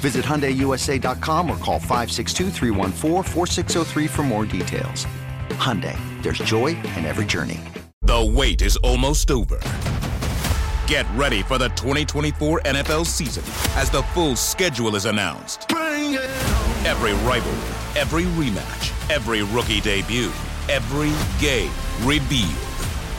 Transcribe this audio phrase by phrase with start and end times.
[0.00, 2.50] Visit HyundaiUSA.com or call 562
[4.08, 5.06] for more details.
[5.50, 7.60] Hyundai, there's joy in every journey.
[8.02, 9.58] The wait is almost over.
[10.86, 13.42] Get ready for the 2024 NFL season
[13.76, 15.66] as the full schedule is announced.
[15.72, 20.30] Every rivalry, every rematch, every rookie debut,
[20.68, 21.72] every game
[22.04, 22.54] revealed.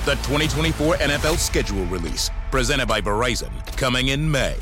[0.06, 4.56] The 2024 NFL schedule release, presented by Verizon, coming in May.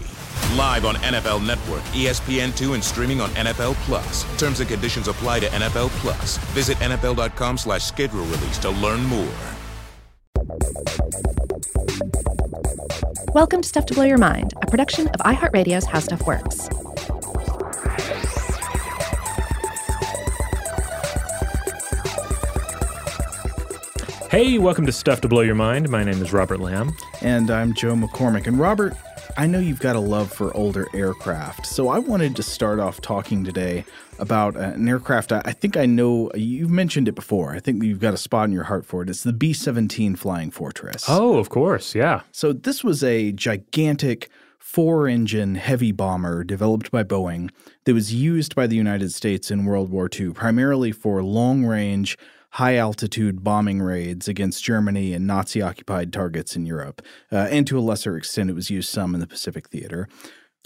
[0.54, 4.24] Live on NFL Network, ESPN2, and streaming on NFL Plus.
[4.40, 6.38] Terms and conditions apply to NFL Plus.
[6.54, 9.28] Visit NFL.com slash schedule release to learn more.
[13.34, 16.70] Welcome to Stuff to Blow Your Mind, a production of iHeartRadio's How Stuff Works.
[24.30, 25.90] Hey, welcome to Stuff to Blow Your Mind.
[25.90, 26.94] My name is Robert Lamb.
[27.22, 28.48] And I'm Joe McCormick.
[28.48, 28.94] And Robert,
[29.38, 33.02] I know you've got a love for older aircraft, so I wanted to start off
[33.02, 33.84] talking today
[34.18, 35.34] about uh, an aircraft.
[35.34, 37.54] I think I know you've mentioned it before.
[37.54, 39.10] I think you've got a spot in your heart for it.
[39.10, 41.04] It's the B 17 Flying Fortress.
[41.10, 41.94] Oh, of course.
[41.94, 42.22] Yeah.
[42.32, 47.50] So this was a gigantic four engine heavy bomber developed by Boeing
[47.84, 52.18] that was used by the United States in World War II, primarily for long range
[52.56, 57.02] high altitude bombing raids against Germany and Nazi occupied targets in Europe.
[57.30, 60.08] Uh, and to a lesser extent, it was used some in the Pacific theater.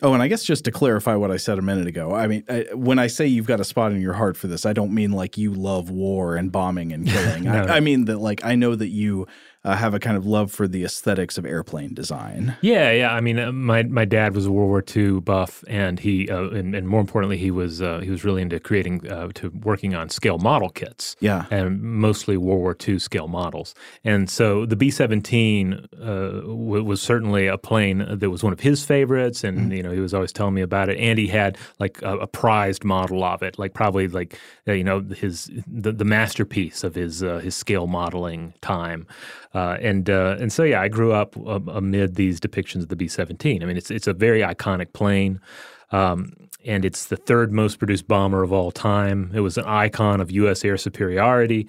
[0.04, 2.44] Oh, and I guess just to clarify what I said a minute ago, I mean,
[2.48, 4.94] I, when I say you've got a spot in your heart for this, I don't
[4.94, 7.44] mean like you love war and bombing and killing.
[7.46, 7.64] no.
[7.64, 9.26] I, I mean that, like, I know that you
[9.66, 12.56] uh, have a kind of love for the aesthetics of airplane design.
[12.62, 13.14] Yeah, yeah.
[13.14, 16.50] I mean, uh, my my dad was a World War II buff, and he uh,
[16.50, 19.96] and, and, more importantly, he was uh, he was really into creating uh, to working
[19.96, 21.18] on scale model kits.
[21.20, 23.76] Yeah, and mostly World War II scale models.
[24.06, 28.62] And so the B seventeen uh, w- was certainly a plane that was one of
[28.62, 29.72] his favorites, and mm-hmm.
[29.74, 30.98] you know he was always telling me about it.
[30.98, 35.02] And he had like a, a prized model of it, like probably like you know
[35.02, 39.06] his the, the masterpiece of his his scale modeling time.
[39.54, 42.96] Uh, and uh, and so yeah, I grew up uh, amid these depictions of the
[42.96, 43.62] B-17.
[43.62, 45.40] I mean, it's it's a very iconic plane.
[45.92, 46.34] Um,
[46.66, 49.32] and it's the third most produced bomber of all time.
[49.34, 50.64] It was an icon of U.S.
[50.64, 51.68] air superiority,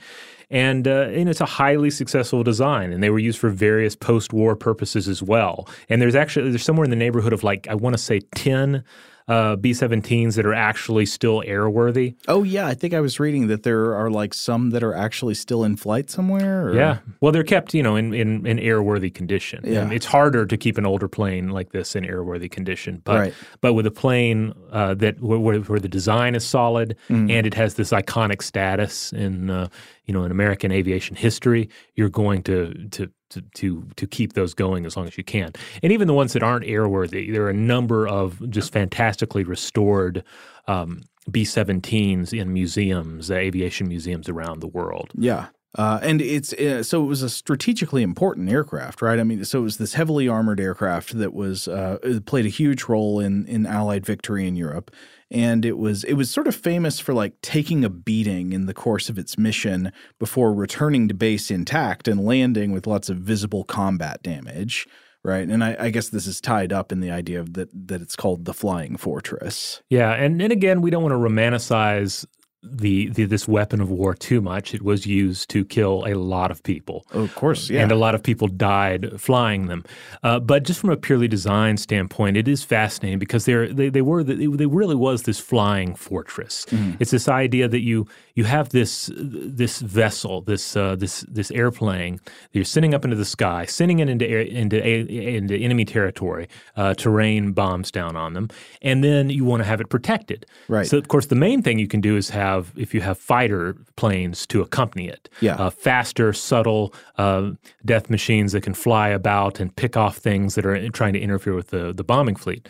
[0.50, 2.92] and uh, it's a highly successful design.
[2.92, 5.68] And they were used for various post-war purposes as well.
[5.88, 8.84] And there's actually there's somewhere in the neighborhood of like I want to say ten
[9.30, 12.16] uh, B-17s that are actually still airworthy.
[12.26, 15.34] Oh yeah, I think I was reading that there are like some that are actually
[15.34, 16.66] still in flight somewhere.
[16.66, 16.74] Or?
[16.74, 19.60] Yeah, well they're kept you know in in, in airworthy condition.
[19.64, 19.82] Yeah.
[19.82, 23.34] And it's harder to keep an older plane like this in airworthy condition, but right.
[23.60, 27.30] but with a plane uh, that where, where, the design is solid mm.
[27.30, 29.68] and it has this iconic status in uh,
[30.06, 34.86] you know in American aviation history, you're going to to to, to keep those going
[34.86, 35.50] as long as you can.
[35.82, 40.24] And even the ones that aren't airworthy, there are a number of just fantastically restored
[40.66, 45.10] um, B-17s in museums, uh, aviation museums around the world.
[45.14, 45.46] Yeah.
[45.76, 49.20] Uh, and it's uh, so it was a strategically important aircraft, right?
[49.20, 52.84] I mean, so it was this heavily armored aircraft that was uh, played a huge
[52.84, 54.90] role in in Allied victory in Europe,
[55.30, 58.74] and it was it was sort of famous for like taking a beating in the
[58.74, 63.62] course of its mission before returning to base intact and landing with lots of visible
[63.62, 64.88] combat damage
[65.22, 65.48] right?
[65.48, 68.16] And I, I, guess this is tied up in the idea of that that it's
[68.16, 69.82] called the Flying Fortress.
[69.90, 72.24] Yeah, and and again, we don't want to romanticize
[72.62, 74.74] the, the, this weapon of war too much.
[74.74, 77.06] It was used to kill a lot of people.
[77.14, 77.82] Oh, of course, yeah.
[77.82, 79.84] And a lot of people died flying them.
[80.22, 84.02] Uh, but just from a purely design standpoint, it is fascinating because they're, they they
[84.02, 86.66] were they really was this flying fortress.
[86.66, 86.96] Mm-hmm.
[87.00, 92.16] It's this idea that you you have this this vessel, this uh, this this airplane
[92.16, 96.46] that you're sending up into the sky, sending it into air, into into enemy territory
[96.76, 98.48] uh, to rain bombs down on them,
[98.82, 100.44] and then you want to have it protected.
[100.68, 100.86] Right.
[100.86, 103.18] So of course, the main thing you can do is have have if you have
[103.18, 105.28] fighter planes to accompany it.
[105.40, 105.56] Yeah.
[105.56, 107.50] Uh, faster, subtle uh,
[107.84, 111.54] death machines that can fly about and pick off things that are trying to interfere
[111.54, 112.68] with the, the bombing fleet.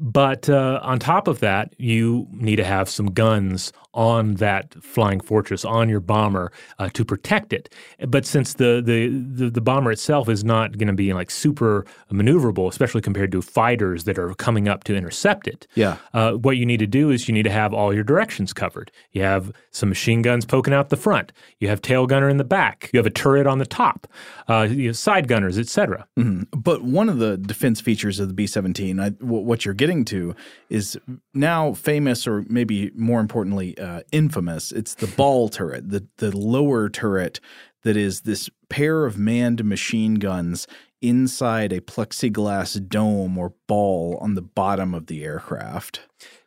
[0.00, 5.18] But uh, on top of that, you need to have some guns on that flying
[5.18, 7.74] fortress, on your bomber uh, to protect it.
[8.06, 11.84] But since the, the, the, the bomber itself is not going to be like super
[12.12, 15.96] maneuverable, especially compared to fighters that are coming up to intercept it, yeah.
[16.14, 18.92] Uh, what you need to do is you need to have all your directions covered.
[19.10, 21.32] You have some machine guns poking out the front.
[21.58, 22.90] You have tail gunner in the back.
[22.92, 24.06] You have a turret on the top.
[24.48, 26.06] Uh, you have side gunners, etc.
[26.16, 26.56] Mm-hmm.
[26.56, 30.36] But one of the defense features of the B-17, what you're getting to,
[30.70, 30.96] is
[31.34, 34.70] now famous, or maybe more importantly, uh, infamous.
[34.72, 37.40] It's the ball turret, the the lower turret
[37.82, 40.66] that is this pair of manned machine guns
[41.00, 46.00] inside a plexiglass dome or ball on the bottom of the aircraft.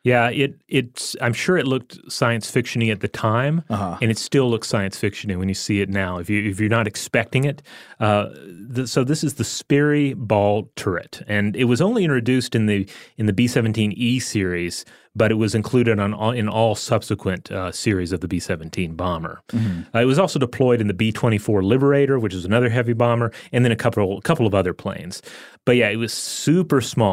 [0.03, 1.15] Yeah, it it's.
[1.21, 3.99] I'm sure it looked science fictiony at the time, uh-huh.
[4.01, 6.17] and it still looks science fictiony when you see it now.
[6.17, 7.61] If you if you're not expecting it,
[7.99, 12.65] uh, the, so this is the Sperry ball turret, and it was only introduced in
[12.65, 14.85] the in the B-17E series,
[15.15, 19.41] but it was included on all, in all subsequent uh, series of the B-17 bomber.
[19.49, 19.95] Mm-hmm.
[19.95, 23.63] Uh, it was also deployed in the B-24 Liberator, which is another heavy bomber, and
[23.63, 25.21] then a couple a couple of other planes.
[25.63, 27.10] But yeah, it was super small,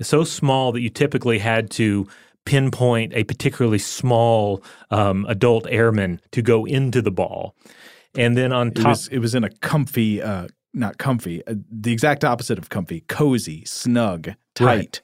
[0.00, 2.06] so small that you typically had to
[2.44, 7.54] pinpoint a particularly small um, adult airman to go into the ball.
[8.16, 11.54] And then on top, it was, it was in a comfy, uh, not comfy, uh,
[11.70, 14.66] the exact opposite of comfy, cozy, snug, tight.
[14.66, 15.00] Right.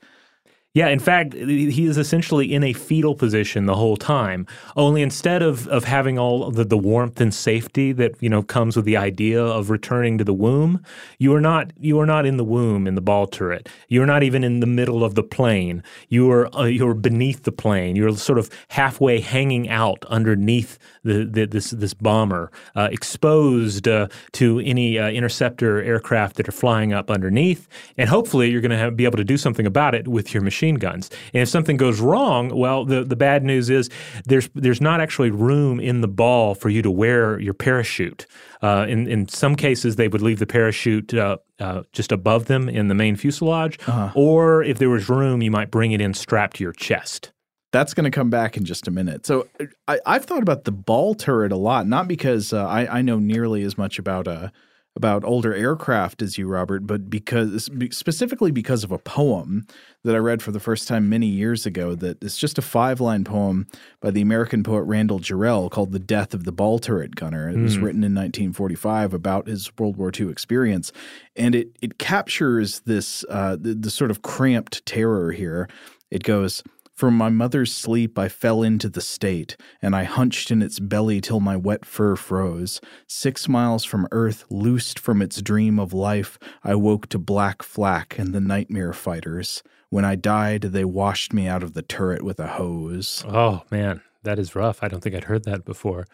[0.77, 4.47] Yeah, in fact, he is essentially in a fetal position the whole time.
[4.77, 8.77] Only instead of, of having all the, the warmth and safety that you know comes
[8.77, 10.85] with the idea of returning to the womb,
[11.19, 13.71] you are not you are not in the womb in the ball turret.
[13.89, 15.83] You are not even in the middle of the plane.
[16.11, 17.97] You are uh, you are beneath the plane.
[17.97, 24.09] You're sort of halfway hanging out underneath the, the this this bomber, uh, exposed uh,
[24.33, 28.91] to any uh, interceptor aircraft that are flying up underneath, and hopefully you're going to
[28.91, 31.11] be able to do something about it with your machine machine guns.
[31.33, 33.89] And if something goes wrong, well, the, the bad news is
[34.25, 38.27] there's there's not actually room in the ball for you to wear your parachute.
[38.63, 42.69] Uh, in in some cases, they would leave the parachute uh, uh, just above them
[42.69, 44.11] in the main fuselage, uh-huh.
[44.15, 47.33] or if there was room, you might bring it in strapped to your chest.
[47.73, 49.27] That's going to come back in just a minute.
[49.27, 49.49] So
[49.87, 53.19] I, have thought about the ball turret a lot, not because uh, I, I, know
[53.19, 54.49] nearly as much about uh,
[54.97, 59.67] about older aircraft as you, Robert, but because specifically because of a poem
[60.03, 61.95] that I read for the first time many years ago.
[61.95, 63.67] That it's just a five line poem
[64.01, 67.59] by the American poet Randall Jarrell called "The Death of the Ball Turret Gunner." It
[67.59, 67.83] was mm.
[67.83, 70.93] written in 1945 about his World War II experience,
[71.37, 75.69] and it it captures this uh, the, the sort of cramped terror here.
[76.11, 76.63] It goes.
[76.97, 81.21] From my mother's sleep, I fell into the state, and I hunched in its belly
[81.21, 82.81] till my wet fur froze.
[83.07, 88.19] Six miles from earth, loosed from its dream of life, I woke to black flak
[88.19, 89.63] and the nightmare fighters.
[89.91, 93.23] When I died, they washed me out of the turret with a hose.
[93.29, 94.83] Oh, man, that is rough.
[94.83, 96.07] I don't think I'd heard that before.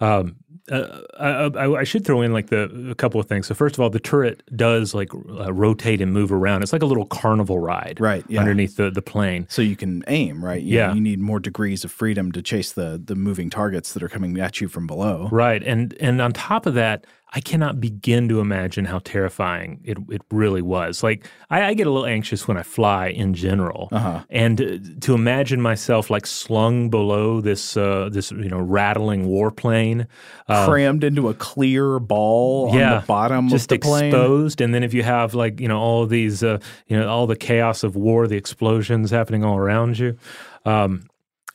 [0.00, 0.36] Um,
[0.70, 3.46] uh, I, I, should throw in like the a couple of things.
[3.46, 6.62] So first of all, the turret does like uh, rotate and move around.
[6.62, 8.24] It's like a little carnival ride, right?
[8.28, 8.40] Yeah.
[8.40, 10.60] underneath the, the plane, so you can aim, right?
[10.60, 14.02] You, yeah, you need more degrees of freedom to chase the the moving targets that
[14.02, 15.62] are coming at you from below, right?
[15.62, 20.22] And and on top of that, I cannot begin to imagine how terrifying it, it
[20.30, 21.02] really was.
[21.02, 24.24] Like, I, I get a little anxious when I fly in general, uh-huh.
[24.30, 30.06] and uh, to imagine myself like slung below this uh, this you know rattling warplane,
[30.48, 34.62] uh, crammed into a clear ball yeah, on the bottom just of the plane, exposed.
[34.62, 37.36] And then if you have like you know all these uh, you know all the
[37.36, 40.16] chaos of war, the explosions happening all around you.
[40.64, 41.06] Um,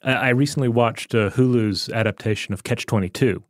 [0.03, 3.43] I recently watched uh, Hulu's adaptation of Catch 22,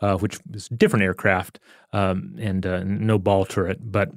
[0.00, 1.58] uh, which is different aircraft
[1.92, 4.10] um, and uh, no ball turret, but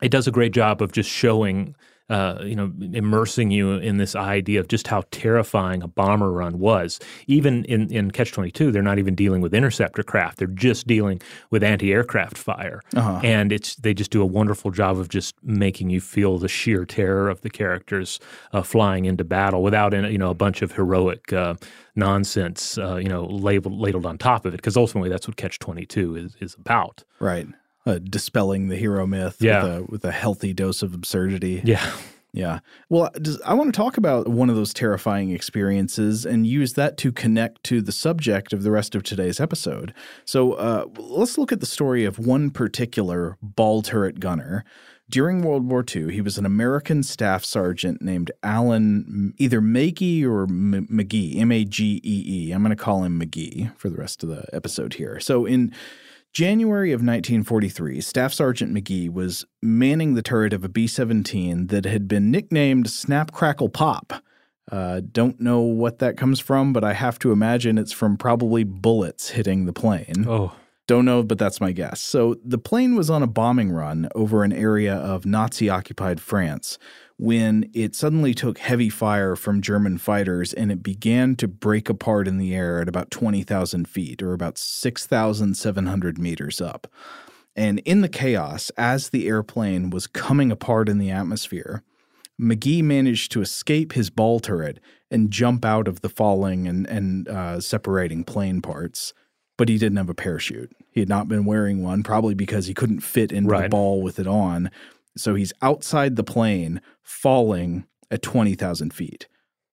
[0.00, 1.74] it does a great job of just showing,
[2.10, 6.58] uh, you know, immersing you in this idea of just how terrifying a bomber run
[6.58, 6.98] was.
[7.28, 11.22] Even in, in Catch 22, they're not even dealing with interceptor craft, they're just dealing
[11.50, 12.82] with anti aircraft fire.
[13.22, 16.84] And it's they just do a wonderful job of just making you feel the sheer
[16.84, 18.18] terror of the characters
[18.52, 21.32] uh, flying into battle without, you know, a bunch of heroic.
[21.32, 21.54] Uh,
[21.96, 25.58] nonsense, uh, you know, labeled ladled on top of it, because ultimately that's what Catch
[25.58, 27.04] Twenty Two is is about.
[27.18, 27.48] Right.
[27.90, 29.62] Uh, dispelling the hero myth Yeah.
[29.62, 31.60] with, a, with a healthy dose of absurdity.
[31.64, 31.84] Yeah,
[32.32, 32.60] Yeah.
[32.88, 33.10] Well,
[33.44, 37.64] I want to talk about one of those terrifying experiences and use that to connect
[37.64, 39.92] to the subject of the rest of today's episode.
[40.24, 44.64] So uh, let's look at the story of one particular ball turret gunner.
[45.08, 50.44] During World War II, he was an American staff sergeant named Alan either Magee or
[50.44, 52.52] M- McGee, M A G E E.
[52.52, 55.18] I'm going to call him McGee for the rest of the episode here.
[55.18, 55.74] So in
[56.32, 61.84] January of 1943, Staff Sergeant McGee was manning the turret of a B 17 that
[61.84, 64.12] had been nicknamed Snap Crackle Pop.
[64.70, 68.62] Uh, don't know what that comes from, but I have to imagine it's from probably
[68.62, 70.24] bullets hitting the plane.
[70.28, 70.52] Oh,
[70.86, 72.00] Don't know, but that's my guess.
[72.00, 76.78] So the plane was on a bombing run over an area of Nazi occupied France
[77.20, 82.26] when it suddenly took heavy fire from German fighters and it began to break apart
[82.26, 86.86] in the air at about 20,000 feet or about 6,700 meters up.
[87.54, 91.82] And in the chaos, as the airplane was coming apart in the atmosphere,
[92.40, 97.28] McGee managed to escape his ball turret and jump out of the falling and, and
[97.28, 99.12] uh, separating plane parts.
[99.58, 100.72] But he didn't have a parachute.
[100.90, 104.18] He had not been wearing one, probably because he couldn't fit into the ball with
[104.18, 104.70] it on.
[105.16, 109.28] So he's outside the plane, falling at 20,000 feet.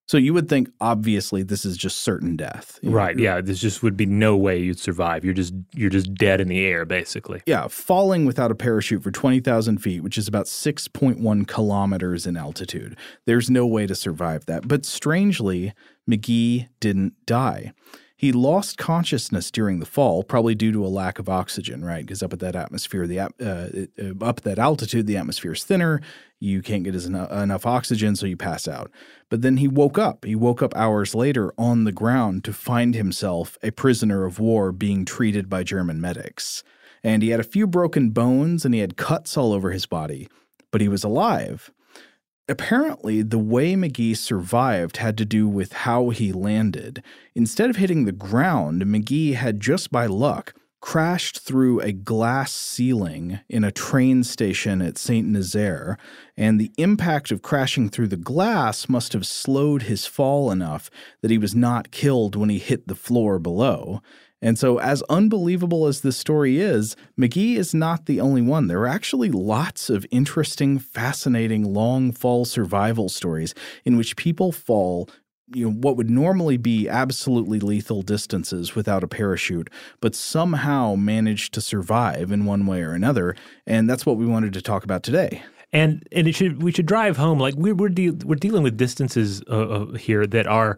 [0.08, 2.80] So you would think, obviously, this is just certain death.
[2.82, 3.20] You know, right.
[3.20, 5.26] Yeah, there's just would be no way you'd survive.
[5.26, 7.42] You're just you're just dead in the air, basically.
[7.46, 12.98] Yeah, falling without a parachute for 20,000 feet, which is about 6.1 kilometers in altitude.
[13.26, 14.66] There's no way to survive that.
[14.66, 15.74] But strangely,
[16.10, 17.74] McGee didn't die.
[18.18, 22.04] He lost consciousness during the fall, probably due to a lack of oxygen, right?
[22.04, 25.64] Because up at that atmosphere, the uh, uh, up at that altitude, the atmosphere is
[25.64, 26.02] thinner.
[26.40, 28.90] You can't get enough oxygen, so you pass out.
[29.30, 30.26] But then he woke up.
[30.26, 34.72] He woke up hours later on the ground to find himself a prisoner of war
[34.72, 36.64] being treated by German medics.
[37.04, 40.28] And he had a few broken bones and he had cuts all over his body,
[40.72, 41.72] but he was alive.
[42.50, 47.04] Apparently, the way McGee survived had to do with how he landed.
[47.36, 53.40] Instead of hitting the ground, McGee had just by luck crashed through a glass ceiling
[53.50, 55.28] in a train station at St.
[55.28, 55.98] Nazaire,
[56.38, 60.90] and the impact of crashing through the glass must have slowed his fall enough
[61.22, 64.02] that he was not killed when he hit the floor below.
[64.42, 68.68] And so, as unbelievable as this story is, McGee is not the only one.
[68.68, 75.10] There are actually lots of interesting, fascinating long fall survival stories in which people fall.
[75.56, 79.70] You know, what would normally be absolutely lethal distances without a parachute,
[80.02, 83.34] but somehow manage to survive in one way or another.
[83.66, 85.42] And that's what we wanted to talk about today.
[85.74, 88.78] And and it should we should drive home like we're we're, deal, we're dealing with
[88.78, 90.78] distances uh, uh, here that are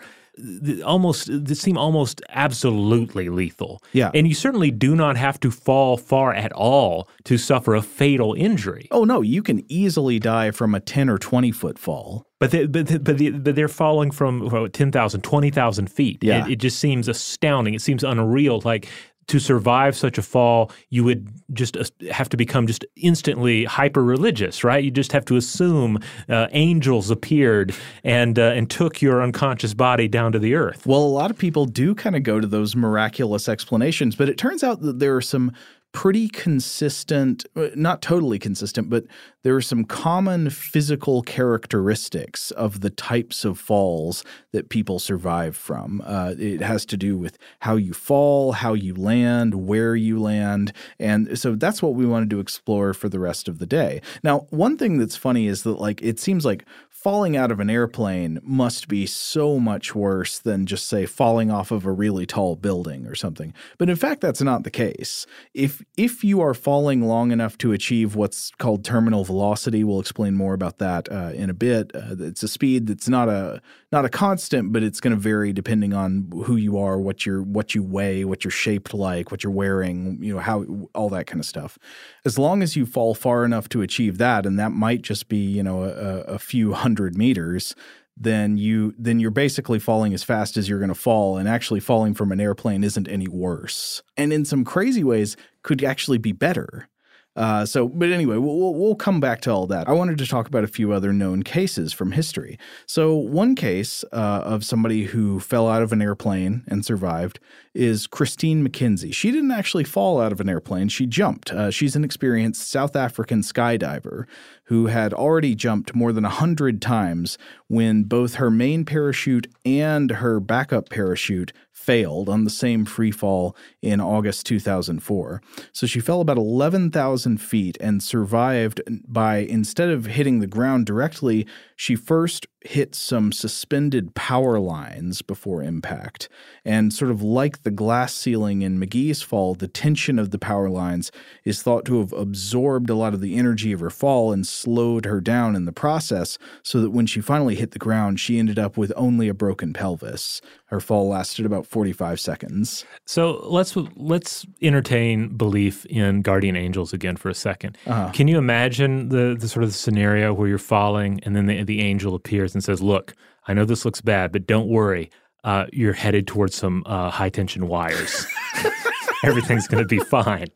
[0.85, 3.81] almost that seem almost absolutely lethal.
[3.93, 4.11] Yeah.
[4.13, 8.33] and you certainly do not have to fall far at all to suffer a fatal
[8.33, 8.87] injury.
[8.91, 12.25] Oh, no, you can easily die from a 10 or 20 foot fall.
[12.39, 16.23] But they, but they, but, the, but they're falling from what, 10,000, 20,000 feet.
[16.23, 16.45] Yeah.
[16.45, 17.73] It, it just seems astounding.
[17.73, 18.61] It seems unreal.
[18.63, 18.87] Like
[19.29, 24.03] to survive such a fall, you would just uh, have to become just instantly hyper
[24.03, 24.83] religious, right?
[24.83, 30.07] You just have to assume uh, angels appeared and uh, and took your unconscious body
[30.07, 30.85] down to the earth.
[30.85, 34.37] Well, a lot of people do kind of go to those miraculous explanations, but it
[34.37, 35.51] turns out that there are some
[35.91, 39.05] pretty consistent, uh, not totally consistent, but
[39.43, 46.01] there are some common physical characteristics of the types of falls that people survive from.
[46.05, 50.73] Uh, it has to do with how you fall, how you land, where you land.
[50.99, 54.01] And so that's what we wanted to explore for the rest of the day.
[54.23, 56.65] Now, one thing that's funny is that, like, it seems like
[57.01, 61.71] falling out of an airplane must be so much worse than just say falling off
[61.71, 63.53] of a really tall building or something.
[63.77, 65.25] But in fact that's not the case.
[65.53, 70.35] If if you are falling long enough to achieve what's called terminal velocity, we'll explain
[70.35, 71.91] more about that uh, in a bit.
[71.95, 73.61] Uh, it's a speed that's not a
[73.93, 77.41] not a constant, but it's going to vary depending on who you are, what you're
[77.41, 81.27] what you weigh, what you're shaped like, what you're wearing, you know, how all that
[81.27, 81.79] kind of stuff.
[82.25, 85.37] As long as you fall far enough to achieve that, and that might just be,
[85.37, 87.75] you know, a, a few hundred meters,
[88.17, 91.79] then you then you're basically falling as fast as you're going to fall and actually
[91.79, 94.03] falling from an airplane isn't any worse.
[94.17, 96.89] And in some crazy ways could actually be better
[97.35, 99.87] uh, so, but anyway, we'll, we'll come back to all that.
[99.87, 102.57] I wanted to talk about a few other known cases from history.
[102.85, 107.39] So, one case uh, of somebody who fell out of an airplane and survived
[107.73, 109.13] is Christine McKenzie.
[109.13, 111.51] She didn't actually fall out of an airplane, she jumped.
[111.51, 114.25] Uh, she's an experienced South African skydiver
[114.65, 120.39] who had already jumped more than 100 times when both her main parachute and her
[120.39, 121.53] backup parachute
[121.89, 125.41] failed on the same free fall in August 2004.
[125.73, 131.47] So she fell about 11,000 feet and survived by, instead of hitting the ground directly,
[131.75, 136.27] she first hit some suspended power lines before impact.
[136.65, 140.69] And sort of like the glass ceiling in McGee's fall, the tension of the power
[140.69, 141.11] lines
[141.45, 145.05] is thought to have absorbed a lot of the energy of her fall and slowed
[145.05, 148.59] her down in the process, so that when she finally hit the ground, she ended
[148.59, 150.41] up with only a broken pelvis.
[150.65, 152.85] Her fall lasted about 45 seconds.
[153.05, 158.11] So let's let's entertain belief in guardian angels again for a 2nd uh-huh.
[158.13, 161.81] Can you imagine the, the sort of scenario where you're falling and then the, the
[161.81, 163.13] angel appears and says, "Look,
[163.47, 165.09] I know this looks bad, but don't worry.
[165.43, 168.25] Uh, you're headed towards some uh, high tension wires.
[169.23, 170.47] Everything's going to be fine."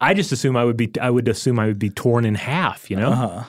[0.00, 0.90] I just assume I would be.
[1.00, 2.90] I would assume I would be torn in half.
[2.90, 3.12] You know.
[3.12, 3.44] Uh-huh.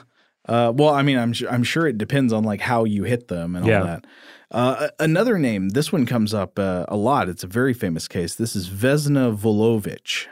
[0.46, 3.28] Uh, well, I mean, I'm sure, I'm sure it depends on like how you hit
[3.28, 3.78] them and Yeah.
[3.80, 4.04] all that.
[4.50, 7.28] Uh, another name, this one comes up uh, a lot.
[7.30, 8.34] It's a very famous case.
[8.36, 10.26] This is Vesna Vulović.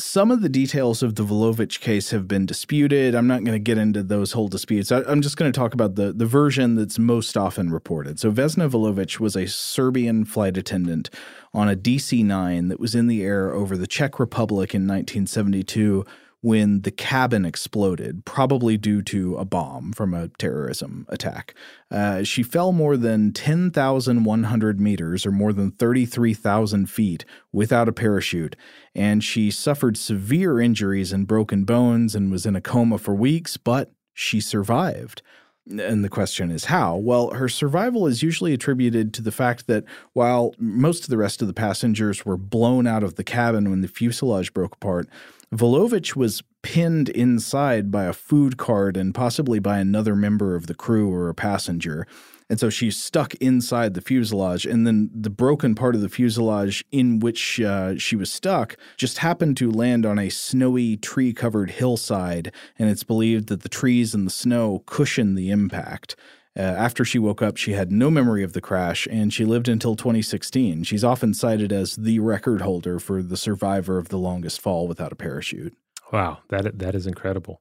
[0.00, 3.16] Some of the details of the Vulović case have been disputed.
[3.16, 4.92] I'm not going to get into those whole disputes.
[4.92, 8.20] I, I'm just going to talk about the, the version that's most often reported.
[8.20, 11.10] So, Vesna Vulović was a Serbian flight attendant
[11.52, 16.04] on a DC 9 that was in the air over the Czech Republic in 1972
[16.40, 21.54] when the cabin exploded, probably due to a bomb from a terrorism attack.
[21.90, 28.54] Uh, she fell more than 10,100 meters, or more than 33,000 feet, without a parachute,
[28.94, 33.56] and she suffered severe injuries and broken bones and was in a coma for weeks,
[33.56, 35.22] but she survived.
[35.70, 36.96] And the question is how?
[36.96, 41.42] Well, her survival is usually attributed to the fact that while most of the rest
[41.42, 45.08] of the passengers were blown out of the cabin when the fuselage broke apart,
[45.54, 50.74] Vulović was pinned inside by a food cart and possibly by another member of the
[50.74, 52.06] crew or a passenger.
[52.50, 56.82] And so she's stuck inside the fuselage, and then the broken part of the fuselage
[56.90, 61.72] in which uh, she was stuck just happened to land on a snowy, tree covered
[61.72, 62.50] hillside.
[62.78, 66.16] And it's believed that the trees and the snow cushioned the impact.
[66.58, 69.68] Uh, after she woke up, she had no memory of the crash, and she lived
[69.68, 70.82] until 2016.
[70.82, 75.12] She's often cited as the record holder for the survivor of the longest fall without
[75.12, 75.76] a parachute.
[76.12, 77.60] Wow, that that is incredible.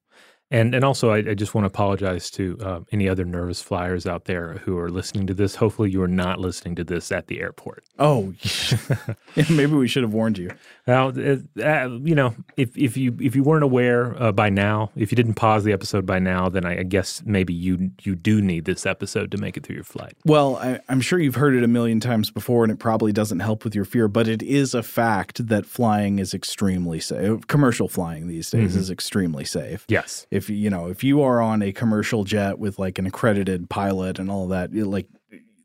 [0.49, 4.07] And and also, I, I just want to apologize to uh, any other nervous flyers
[4.07, 5.55] out there who are listening to this.
[5.55, 7.83] Hopefully, you are not listening to this at the airport.
[7.99, 8.33] Oh,
[9.49, 10.51] maybe we should have warned you.
[10.87, 14.89] Well, uh, uh, you know, if if you if you weren't aware uh, by now,
[14.95, 18.15] if you didn't pause the episode by now, then I, I guess maybe you you
[18.15, 20.13] do need this episode to make it through your flight.
[20.25, 23.41] Well, I, I'm sure you've heard it a million times before, and it probably doesn't
[23.41, 27.45] help with your fear, but it is a fact that flying is extremely safe.
[27.47, 28.79] Commercial flying these days Mhm.
[28.79, 29.83] is extremely safe.
[29.89, 30.25] Yes.
[30.31, 34.19] If you know, if you are on a commercial jet with like an accredited pilot
[34.19, 35.07] and all that, it, like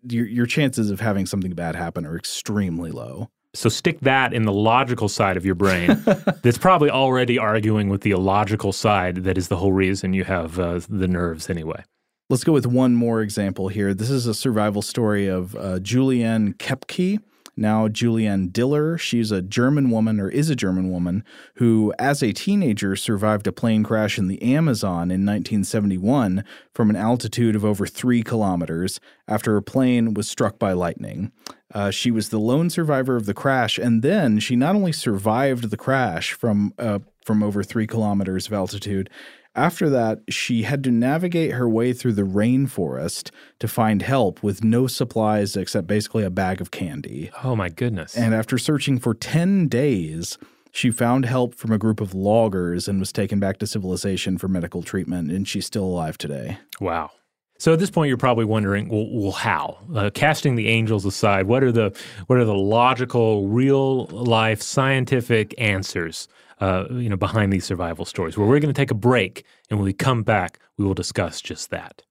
[0.08, 3.30] your your chances of having something bad happen are extremely low.
[3.54, 6.02] So stick that in the logical side of your brain.
[6.42, 9.24] that's probably already arguing with the illogical side.
[9.24, 11.84] That is the whole reason you have uh, the nerves anyway.
[12.30, 13.92] Let's go with one more example here.
[13.92, 17.18] This is a survival story of uh, Juliane Koepcke,
[17.56, 18.96] now Juliane Diller.
[18.96, 21.24] She's a German woman, or is a German woman,
[21.56, 26.96] who, as a teenager, survived a plane crash in the Amazon in 1971 from an
[26.96, 31.32] altitude of over three kilometers after her plane was struck by lightning.
[31.74, 35.70] Uh, she was the lone survivor of the crash, and then she not only survived
[35.70, 39.08] the crash from uh, from over three kilometers of altitude.
[39.54, 44.64] After that, she had to navigate her way through the rainforest to find help with
[44.64, 47.30] no supplies except basically a bag of candy.
[47.44, 48.16] Oh my goodness!
[48.16, 50.38] And after searching for 10 days,
[50.70, 54.48] she found help from a group of loggers and was taken back to civilization for
[54.48, 56.58] medical treatment, and she's still alive today.
[56.80, 57.10] Wow.
[57.58, 59.78] So at this point, you're probably wondering, well, well how?
[59.94, 65.54] Uh, casting the angels aside, what are the what are the logical, real life, scientific
[65.58, 66.26] answers?
[66.62, 68.38] Uh, you know, behind these survival stories.
[68.38, 71.40] where we're going to take a break, and when we come back, we will discuss
[71.40, 72.04] just that.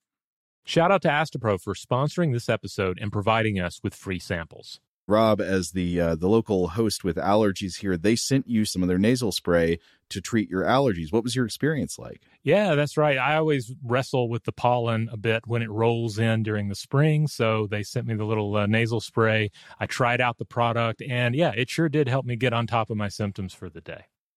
[0.65, 4.81] Shout out to Astepro for sponsoring this episode and providing us with free samples.
[5.07, 8.89] Rob, as the uh, the local host with allergies here, they sent you some of
[8.89, 11.13] their nasal spray to treat your allergies.
[11.13, 12.21] What was your experience like?
[12.43, 13.17] Yeah, that's right.
[13.17, 17.27] I always wrestle with the pollen a bit when it rolls in during the spring.
[17.27, 19.49] So they sent me the little uh, nasal spray.
[19.79, 22.89] I tried out the product, and yeah, it sure did help me get on top
[22.89, 24.07] of my symptoms for the day.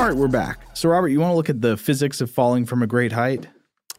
[0.00, 0.60] All right, we're back.
[0.72, 3.46] So, Robert, you want to look at the physics of falling from a great height?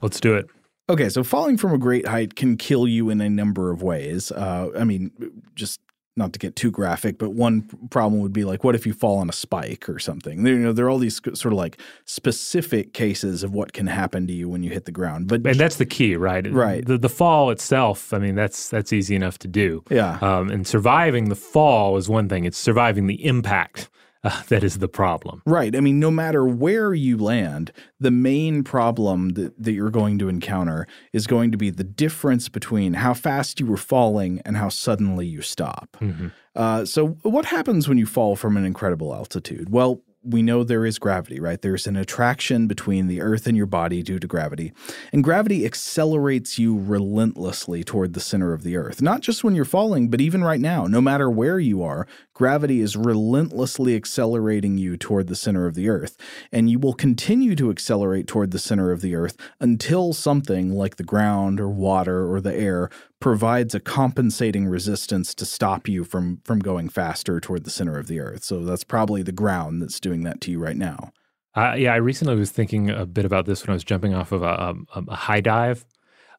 [0.02, 0.48] Let's do it.
[0.90, 4.32] Okay, so falling from a great height can kill you in a number of ways.
[4.32, 5.12] Uh, I mean,
[5.54, 5.80] just
[6.18, 9.20] not to get too graphic, but one problem would be like, what if you fall
[9.20, 10.42] on a spike or something?
[10.42, 13.86] There, you know, there are all these sort of like specific cases of what can
[13.86, 15.28] happen to you when you hit the ground.
[15.28, 16.52] But and that's the key, right?
[16.52, 16.84] Right.
[16.84, 19.84] The, the fall itself, I mean, that's that's easy enough to do.
[19.92, 20.18] Yeah.
[20.20, 22.46] Um, and surviving the fall is one thing.
[22.46, 23.92] It's surviving the impact
[24.24, 25.42] uh, that is the problem.
[25.46, 25.76] Right.
[25.76, 30.30] I mean, no matter where you land, the main problem that, that you're going to
[30.30, 34.70] encounter is going to be the difference between how fast you were falling and how
[34.70, 35.98] suddenly you stop.
[36.02, 36.28] Mm-hmm.
[36.56, 39.70] Uh, so, what happens when you fall from an incredible altitude?
[39.70, 41.62] Well, we know there is gravity, right?
[41.62, 44.72] There's an attraction between the earth and your body due to gravity.
[45.12, 49.02] And gravity accelerates you relentlessly toward the center of the earth.
[49.02, 52.08] Not just when you're falling, but even right now, no matter where you are,
[52.42, 56.18] gravity is relentlessly accelerating you toward the center of the earth.
[56.52, 60.96] And you will continue to accelerate toward the center of the earth until something like
[60.96, 66.42] the ground or water or the air provides a compensating resistance to stop you from
[66.44, 68.44] from going faster toward the center of the earth.
[68.44, 71.14] So that's probably the ground that's doing that to you right now.
[71.54, 74.32] Uh, yeah, I recently was thinking a bit about this when I was jumping off
[74.32, 75.86] of a, a, a high dive.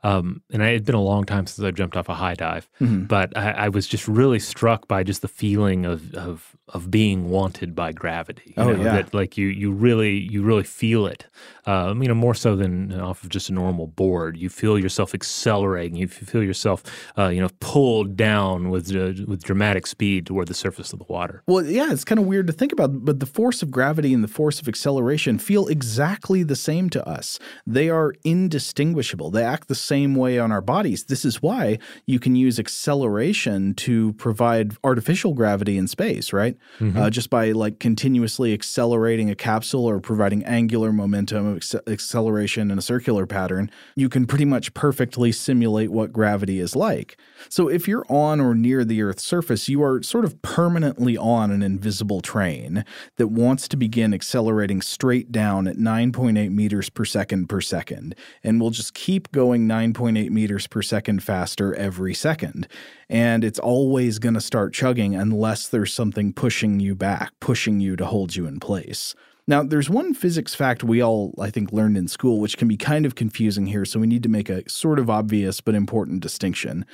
[0.04, 2.68] Um, and it had been a long time since I jumped off a high dive,
[2.80, 3.04] Mm-hmm.
[3.04, 7.28] but I, I was just really struck by just the feeling of of of being
[7.28, 8.54] wanted by gravity.
[8.56, 8.92] You Oh, know, yeah.
[9.02, 11.26] that like you you really you really feel it.
[11.64, 14.36] Um, you know, more so than off of just a normal board.
[14.36, 15.96] You feel yourself accelerating.
[15.96, 16.82] You feel yourself,
[17.16, 21.04] uh, you know, pulled down with uh, with dramatic speed toward the surface of the
[21.08, 21.42] water.
[21.46, 24.24] Well, yeah, it's kind of weird to think about, but the force of gravity and
[24.24, 27.38] the force of acceleration feel exactly the same to us.
[27.64, 29.30] They are indistinguishable.
[29.30, 31.04] They act the same way on our bodies.
[31.04, 36.56] This is why you can use acceleration to provide artificial gravity in space, right?
[36.98, 42.78] Uh, just by like continuously accelerating a capsule or providing angular momentum, acce- acceleration in
[42.78, 47.16] a circular pattern, you can pretty much perfectly simulate what gravity is like.
[47.48, 51.50] So if you're on or near the Earth's surface, you are sort of permanently on
[51.50, 52.84] an invisible train
[53.16, 58.60] that wants to begin accelerating straight down at 9.8 meters per second per second, and
[58.60, 62.66] will just keep going 9.8 meters per second faster every second.
[63.08, 67.96] And it's always going to start chugging unless there's something pushing you back, pushing you
[67.96, 69.14] to hold you in place.
[69.48, 72.76] Now, there's one physics fact we all, I think, learned in school, which can be
[72.76, 76.20] kind of confusing here, so we need to make a sort of obvious but important
[76.20, 76.86] distinction.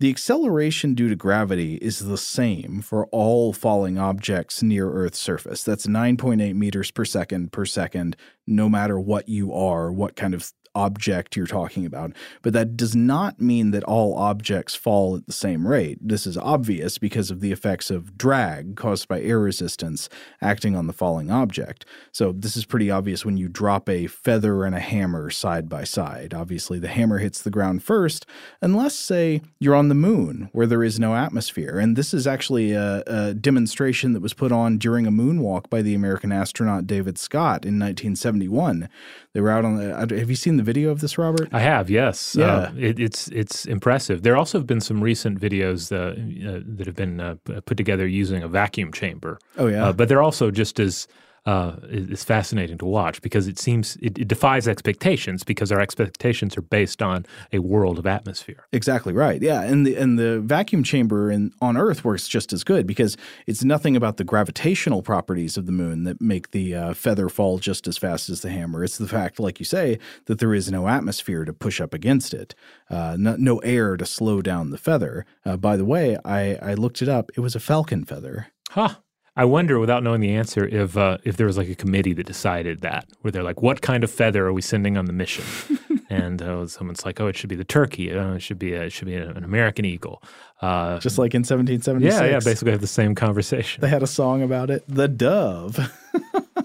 [0.00, 5.62] The acceleration due to gravity is the same for all falling objects near Earth's surface.
[5.62, 10.54] That's 9.8 meters per second per second, no matter what you are, what kind of
[10.74, 12.12] object you're talking about.
[12.42, 15.98] But that does not mean that all objects fall at the same rate.
[16.00, 20.08] This is obvious because of the effects of drag caused by air resistance
[20.40, 21.84] acting on the falling object.
[22.12, 25.84] So, this is pretty obvious when you drop a feather and a hammer side by
[25.84, 26.34] side.
[26.34, 28.26] Obviously, the hammer hits the ground first,
[28.62, 31.78] unless, say, you're on the moon where there is no atmosphere.
[31.78, 35.82] And this is actually a, a demonstration that was put on during a moonwalk by
[35.82, 38.88] the American astronaut David Scott in 1971.
[39.32, 39.94] They were out on the.
[40.18, 41.48] Have you seen the video of this, Robert?
[41.52, 42.36] I have, yes.
[42.38, 42.46] Yeah.
[42.46, 44.22] Uh, it, it's it's impressive.
[44.22, 48.06] There also have been some recent videos uh, uh, that have been uh, put together
[48.06, 49.38] using a vacuum chamber.
[49.56, 49.86] Oh, yeah.
[49.86, 51.08] Uh, but they're also just as
[51.46, 56.56] uh, it's fascinating to watch because it seems it, it defies expectations because our expectations
[56.56, 58.66] are based on a world of atmosphere.
[58.72, 59.40] Exactly right.
[59.40, 63.16] Yeah, and the and the vacuum chamber in on Earth works just as good because
[63.46, 67.58] it's nothing about the gravitational properties of the moon that make the uh, feather fall
[67.58, 68.84] just as fast as the hammer.
[68.84, 72.34] It's the fact, like you say, that there is no atmosphere to push up against
[72.34, 72.54] it,
[72.90, 75.24] uh, no, no air to slow down the feather.
[75.44, 77.30] Uh, by the way, I I looked it up.
[77.36, 78.48] It was a falcon feather.
[78.70, 78.96] Huh.
[79.40, 82.26] I wonder, without knowing the answer, if uh, if there was like a committee that
[82.26, 85.78] decided that, where they're like, "What kind of feather are we sending on the mission?"
[86.10, 88.12] and uh, someone's like, "Oh, it should be the turkey.
[88.12, 90.22] Uh, it should be a, it should be an American eagle."
[90.60, 92.14] Uh, Just like in 1776.
[92.14, 92.38] yeah, yeah.
[92.44, 93.80] Basically, have the same conversation.
[93.80, 95.90] They had a song about it, The Dove.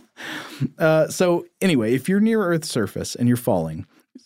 [0.77, 3.85] uh, so, anyway, if you're near Earth's surface and you're falling,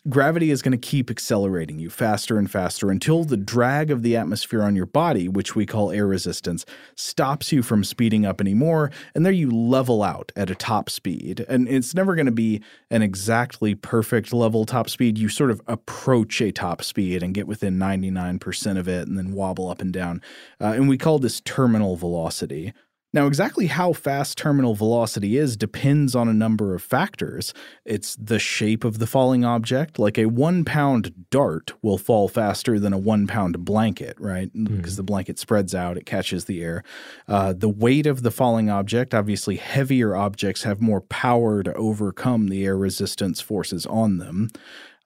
[0.10, 4.16] gravity is going to keep accelerating you faster and faster until the drag of the
[4.16, 8.92] atmosphere on your body, which we call air resistance, stops you from speeding up anymore.
[9.14, 11.46] And there you level out at a top speed.
[11.48, 15.18] And it's never going to be an exactly perfect level top speed.
[15.18, 19.34] You sort of approach a top speed and get within 99% of it and then
[19.34, 20.22] wobble up and down.
[20.60, 22.74] Uh, and we call this terminal velocity.
[23.12, 27.56] Now, exactly how fast terminal velocity is depends on a number of factors.
[27.84, 29.98] It's the shape of the falling object.
[29.98, 34.52] Like a one pound dart will fall faster than a one pound blanket, right?
[34.54, 36.84] Because the blanket spreads out, it catches the air.
[37.28, 42.50] Uh, the weight of the falling object, obviously, heavier objects have more power to overcome
[42.50, 44.50] the air resistance forces on them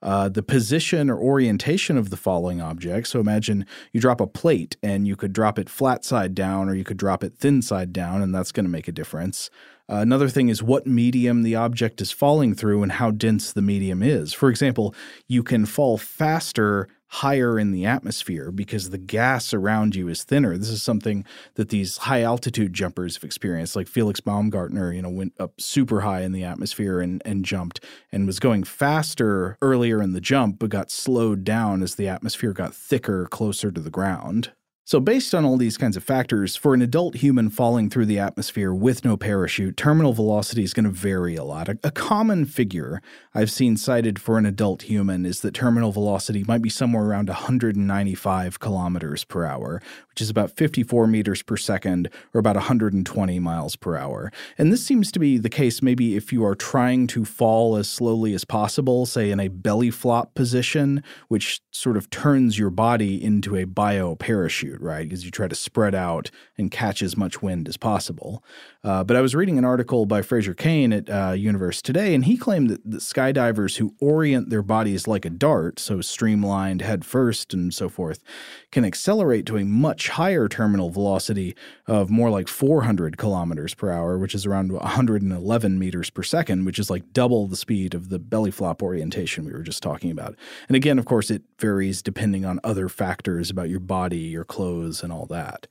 [0.03, 3.07] uh, the position or orientation of the falling object.
[3.07, 6.75] So imagine you drop a plate and you could drop it flat side down or
[6.75, 9.49] you could drop it thin side down, and that's going to make a difference.
[9.89, 13.61] Uh, another thing is what medium the object is falling through and how dense the
[13.61, 14.33] medium is.
[14.33, 14.93] For example,
[15.27, 20.58] you can fall faster higher in the atmosphere because the gas around you is thinner.
[20.58, 21.23] This is something
[21.54, 26.02] that these high altitude jumpers have experienced, like Felix Baumgartner, you know, went up super
[26.02, 30.58] high in the atmosphere and, and jumped and was going faster earlier in the jump,
[30.58, 34.52] but got slowed down as the atmosphere got thicker closer to the ground.
[34.86, 38.19] So, based on all these kinds of factors, for an adult human falling through the
[38.19, 41.69] atmosphere with no parachute, terminal velocity is going to vary a lot.
[41.69, 43.02] A, common figure
[43.34, 47.30] I've seen cited for an adult human is that terminal velocity might be somewhere around
[47.30, 53.78] 195 kilometers per hour, which is about 54 meters per second or about 120 miles
[53.78, 54.34] per hour.
[54.58, 57.89] And this seems to be the case maybe if you are trying to fall as
[57.89, 63.24] slowly as possible, say in a belly flop position, which sort of turns your body
[63.24, 65.03] into a bio parachute right?
[65.03, 68.43] Because you try to spread out and catch as much wind as possible.
[68.83, 72.25] Uh, but I was reading an article by Fraser Cain at uh, Universe Today, and
[72.25, 77.05] he claimed that, that skydivers who orient their bodies like a dart, so streamlined head
[77.05, 78.23] first and so forth,
[78.71, 81.55] can accelerate to a much higher terminal velocity
[81.88, 86.79] of more like 400 kilometers per hour, which is around 111 meters per second, which
[86.79, 90.36] is like double the speed of the belly flop orientation we were just talking about.
[90.67, 94.62] And again, of course, it varies depending on other factors about your body, your clothes,
[95.04, 95.67] and all that.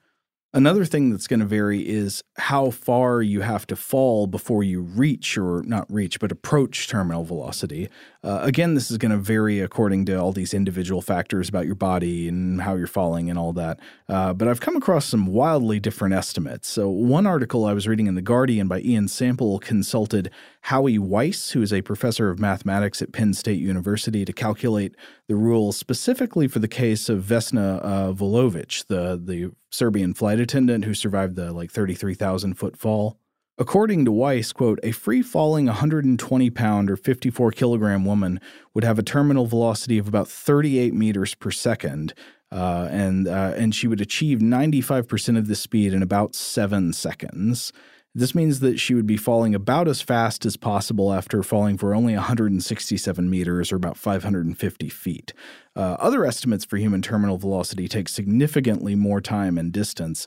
[0.54, 4.82] Another thing that's going to vary is how far you have to fall before you
[4.82, 7.88] reach, or not reach, but approach terminal velocity.
[8.24, 11.74] Uh, again, this is going to vary according to all these individual factors about your
[11.74, 13.80] body and how you're falling and all that.
[14.08, 16.68] Uh, but I've come across some wildly different estimates.
[16.68, 20.30] So, one article I was reading in The Guardian by Ian Sample consulted
[20.62, 24.94] Howie Weiss, who is a professor of mathematics at Penn State University, to calculate
[25.26, 30.84] the rules specifically for the case of Vesna uh, Vulović, the, the Serbian flight attendant
[30.84, 33.18] who survived the like 33,000 foot fall.
[33.62, 38.40] According to Weiss, quote, a free falling 120 pound or 54 kilogram woman
[38.74, 42.12] would have a terminal velocity of about 38 meters per second,
[42.50, 47.72] uh, and uh, and she would achieve 95% of the speed in about seven seconds.
[48.12, 51.94] This means that she would be falling about as fast as possible after falling for
[51.94, 55.32] only 167 meters or about 550 feet.
[55.76, 60.26] Uh, other estimates for human terminal velocity take significantly more time and distance,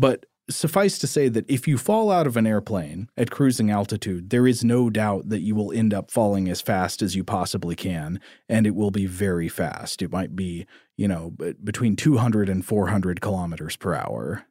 [0.00, 4.30] but suffice to say that if you fall out of an airplane at cruising altitude,
[4.30, 7.74] there is no doubt that you will end up falling as fast as you possibly
[7.74, 10.02] can, and it will be very fast.
[10.02, 14.44] It might be, you know, between 200 and 400 kilometers per hour.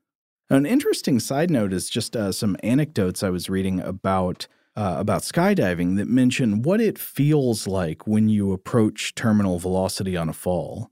[0.50, 5.22] An interesting side note is just uh, some anecdotes I was reading about uh, about
[5.22, 10.90] skydiving that mention what it feels like when you approach terminal velocity on a fall.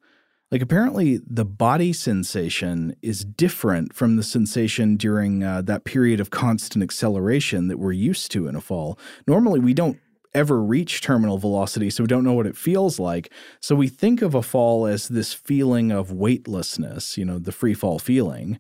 [0.51, 6.31] Like apparently, the body sensation is different from the sensation during uh, that period of
[6.31, 8.97] constant acceleration that we're used to in a fall.
[9.27, 9.99] Normally, we don't
[10.33, 13.31] ever reach terminal velocity, so we don't know what it feels like.
[13.59, 17.75] So we think of a fall as this feeling of weightlessness, you know, the free
[17.75, 18.57] fall feeling.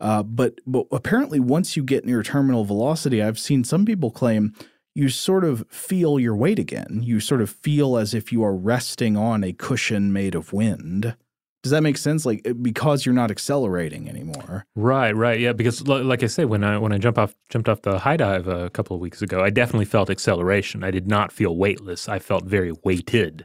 [0.00, 4.54] Uh, but but apparently, once you get near terminal velocity, I've seen some people claim
[4.94, 7.00] you sort of feel your weight again.
[7.04, 11.14] You sort of feel as if you are resting on a cushion made of wind.
[11.62, 12.24] Does that make sense?
[12.24, 14.64] Like because you're not accelerating anymore.
[14.76, 15.52] Right, right, yeah.
[15.52, 18.46] Because like I say, when I when I jump off jumped off the high dive
[18.46, 20.84] a couple of weeks ago, I definitely felt acceleration.
[20.84, 22.08] I did not feel weightless.
[22.08, 23.44] I felt very weighted.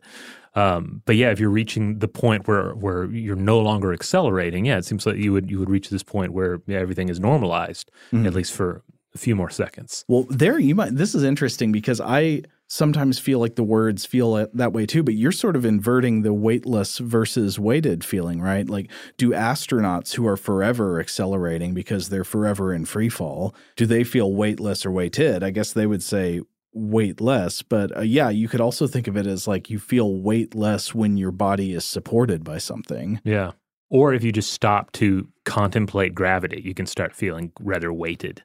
[0.56, 4.78] Um, but yeah, if you're reaching the point where where you're no longer accelerating, yeah,
[4.78, 7.89] it seems like you would you would reach this point where yeah, everything is normalized
[8.12, 8.28] mm-hmm.
[8.28, 8.84] at least for
[9.15, 10.06] a few more seconds.
[10.08, 10.95] Well, there you might.
[10.95, 15.13] This is interesting because I sometimes feel like the words feel that way too, but
[15.13, 18.67] you're sort of inverting the weightless versus weighted feeling, right?
[18.67, 24.03] Like, do astronauts who are forever accelerating because they're forever in free fall, do they
[24.03, 25.43] feel weightless or weighted?
[25.43, 26.41] I guess they would say
[26.73, 27.62] weightless.
[27.62, 31.15] But uh, yeah, you could also think of it as like you feel weightless when
[31.15, 33.21] your body is supported by something.
[33.23, 33.51] Yeah.
[33.93, 38.41] Or if you just stop to contemplate gravity, you can start feeling rather weighted.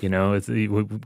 [0.00, 0.40] You know,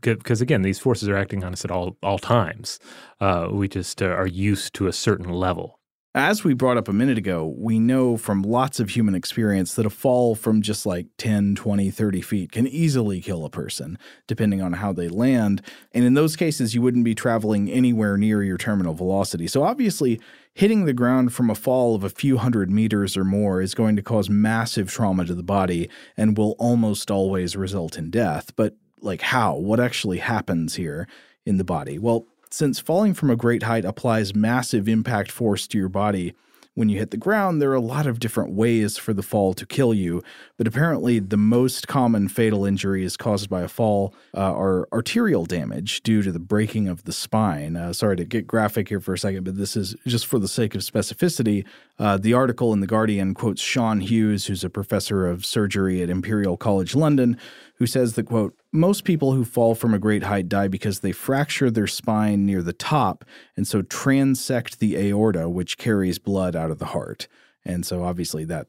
[0.01, 2.79] because again, these forces are acting on us at all all times.
[3.21, 5.79] Uh, we just uh, are used to a certain level.
[6.15, 9.87] As we brought up a minute ago, we know from lots of human experience that
[9.87, 13.97] a fall from just like 10, 20, 30 feet can easily kill a person,
[14.27, 15.63] depending on how they land.
[15.93, 19.47] And in those cases, you wouldn't be traveling anywhere near your terminal velocity.
[19.47, 20.21] So obviously,
[20.53, 23.97] hitting the ground from a fall of a few hundred meters or more is going
[23.97, 28.55] to cause massive trauma to the body and will almost always result in death.
[28.55, 29.57] But like how?
[29.57, 31.09] What actually happens here
[31.47, 31.99] in the body?
[31.99, 36.35] Well, since falling from a great height applies massive impact force to your body,
[36.75, 39.53] when you hit the ground, there are a lot of different ways for the fall
[39.53, 40.23] to kill you.
[40.57, 46.03] But apparently, the most common fatal injuries caused by a fall uh, are arterial damage
[46.03, 47.77] due to the breaking of the spine.
[47.77, 50.49] Uh, sorry to get graphic here for a second, but this is just for the
[50.49, 51.67] sake of specificity.
[51.99, 56.09] Uh, the article in The Guardian quotes Sean Hughes, who's a professor of surgery at
[56.09, 57.37] Imperial College London,
[57.77, 61.13] who says that, quote, most people who fall from a great height die because they
[61.13, 63.25] fracture their spine near the top
[63.57, 67.29] and so transect the aorta, which carries blood out of the heart.
[67.65, 68.69] And so obviously that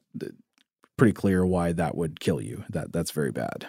[0.97, 2.63] pretty clear why that would kill you.
[2.69, 3.67] That that's very bad.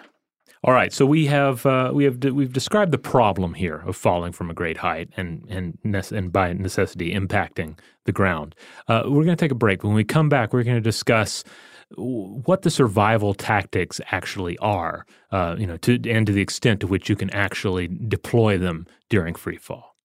[0.63, 4.31] All right, so we have uh, we have we've described the problem here of falling
[4.31, 8.55] from a great height and and and by necessity impacting the ground.
[8.87, 9.83] Uh, we're going to take a break.
[9.83, 11.43] When we come back, we're going to discuss
[11.91, 16.87] what the survival tactics actually are, uh, you know, to, and to the extent to
[16.87, 19.95] which you can actually deploy them during free fall.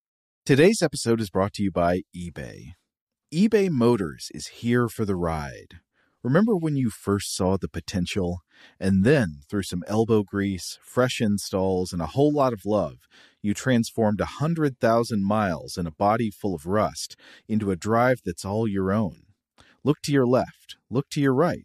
[0.45, 2.73] Today's episode is brought to you by eBay.
[3.33, 5.81] eBay Motors is here for the ride.
[6.23, 8.41] Remember when you first saw the potential?
[8.79, 12.99] And then, through some elbow grease, fresh installs, and a whole lot of love,
[13.41, 17.17] you transformed a 100,000 miles and a body full of rust
[17.49, 19.23] into a drive that's all your own.
[19.83, 21.65] Look to your left, look to your right.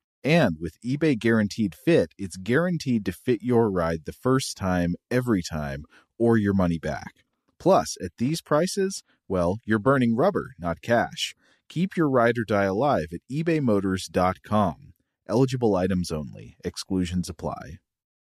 [0.23, 5.41] And with eBay Guaranteed Fit, it's guaranteed to fit your ride the first time, every
[5.41, 5.85] time,
[6.19, 7.23] or your money back.
[7.59, 11.33] Plus, at these prices, well, you're burning rubber, not cash.
[11.69, 14.93] Keep your ride or die alive at ebaymotors.com.
[15.27, 17.77] Eligible items only, exclusions apply.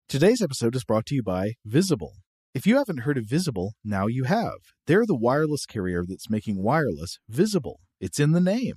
[0.08, 2.16] Today's episode is brought to you by Visible.
[2.54, 4.58] If you haven't heard of Visible, now you have.
[4.86, 7.80] They're the wireless carrier that's making wireless visible.
[7.98, 8.76] It's in the name.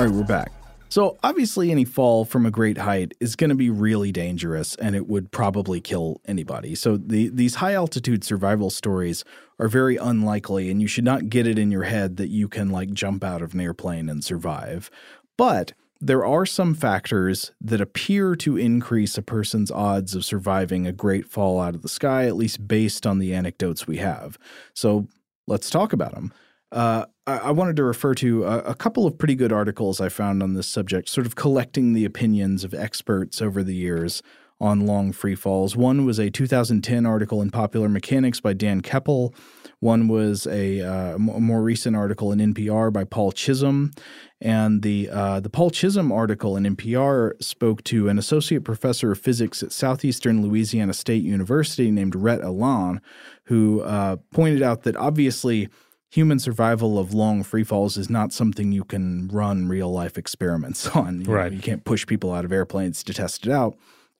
[0.00, 0.50] All right, we're back.
[0.88, 4.96] So, obviously, any fall from a great height is going to be really dangerous and
[4.96, 6.74] it would probably kill anybody.
[6.74, 9.26] So, the, these high altitude survival stories
[9.58, 12.70] are very unlikely, and you should not get it in your head that you can
[12.70, 14.90] like jump out of an airplane and survive.
[15.36, 20.92] But there are some factors that appear to increase a person's odds of surviving a
[20.92, 24.38] great fall out of the sky, at least based on the anecdotes we have.
[24.72, 25.08] So,
[25.46, 26.32] let's talk about them.
[26.72, 30.08] Uh, I, I, wanted to refer to a, a, couple of pretty good articles I
[30.08, 34.22] found on this subject, sort of collecting the opinions of experts over the years
[34.60, 35.74] on long free falls.
[35.74, 39.34] One was a 2010 article in Popular Mechanics by Dan Koeppel.
[39.80, 43.92] One was a, uh, more recent article in NPR by Paul Chisholm,
[44.38, 49.18] and the uh, the Paul Chisholm article in NPR spoke to an associate professor of
[49.18, 53.00] physics at Southeastern Louisiana State University named Rhett Allain,
[53.44, 55.70] who uh, pointed out that obviously
[56.10, 60.86] human survival of long free falls is not something you can run real life experiments
[60.96, 61.22] on.
[61.22, 61.50] You right.
[61.50, 63.76] Know, you can't push people out of airplanes to test it out.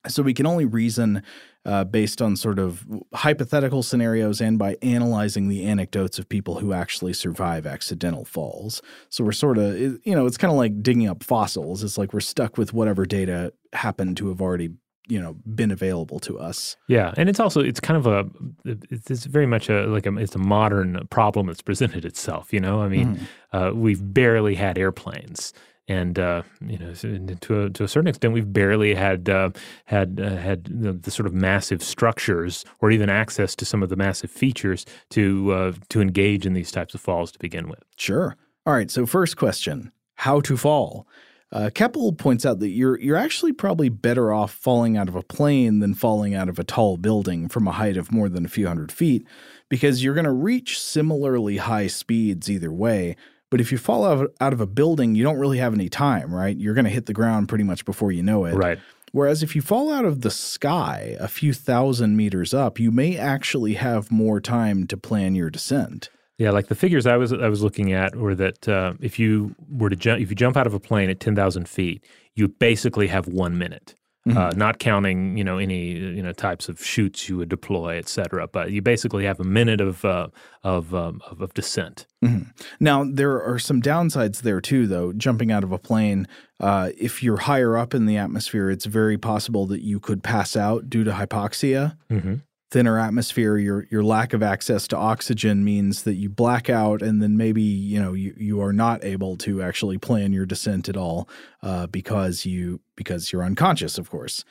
[0.09, 1.23] So we can only reason
[1.67, 6.73] uh, based on sort of hypothetical scenarios and by analyzing the anecdotes of people who
[6.73, 8.81] actually survive accidental falls.
[9.11, 11.85] So we're sort of, you know, it's kind of like digging up fossils.
[11.85, 14.71] It's like we're stuck with whatever data happened to have already
[15.11, 16.77] you know been available to us.
[16.89, 18.29] Yeah, and it's also it's kind of a
[18.65, 22.53] it's very much a like a it's a modern problem that's presented itself.
[22.53, 23.57] You know, I mean, mm-hmm.
[23.57, 25.53] uh, we've barely had airplanes.
[25.89, 29.51] And uh, you know, to a, to a certain extent, we've barely had uh,
[29.87, 33.89] had uh, had the, the, sort of massive structures, or even access to some of
[33.89, 37.83] the massive features to uh, to engage in these types of falls to begin with.
[37.97, 38.37] Sure.
[38.67, 38.89] All right.
[38.89, 41.09] So, first question: How to fall?
[41.53, 45.23] Uh, Koeppel points out that you're you're actually probably better off falling out of a
[45.23, 48.49] plane than falling out of a tall building from a height of more than a
[48.49, 49.27] few hundred feet,
[49.69, 53.17] because you're going to reach similarly high speeds either way.
[53.51, 56.33] But if you fall out, out of a building, you don't really have any time,
[56.33, 56.57] right?
[56.57, 58.55] You're going to hit the ground pretty much before you know it.
[58.55, 58.79] Right.
[59.11, 63.17] Whereas if you fall out of the sky a few thousand meters up, you may
[63.17, 66.11] actually have more time to plan your descent.
[66.41, 69.55] Yeah, like the figures I was I was looking at were that uh, if you
[69.69, 72.03] were to jump if you jump out of a plane at ten thousand feet,
[72.35, 73.95] you basically have one minute.
[74.27, 74.39] Mm-hmm.
[74.39, 78.09] Uh, not counting you know any you know types of chutes you would deploy, et
[78.09, 78.49] cetera.
[78.49, 80.29] But you basically have a minute of uh,
[80.65, 82.07] of, um, of, of descent.
[82.25, 82.49] Mm-hmm.
[82.81, 85.13] Now there are some downsides there too, though.
[85.13, 86.27] Jumping out of a plane,
[86.59, 90.57] uh, if you're higher up in the atmosphere, it's very possible that you could pass
[90.57, 91.99] out due to hypoxia.
[92.11, 92.37] Mm-hmm
[92.71, 97.23] thinner atmosphere, your your lack of access to oxygen means that you black out, and
[97.23, 100.97] then maybe you know you, you are not able to actually plan your descent at
[100.97, 101.29] all
[101.63, 104.45] uh, because you because you're unconscious, of course.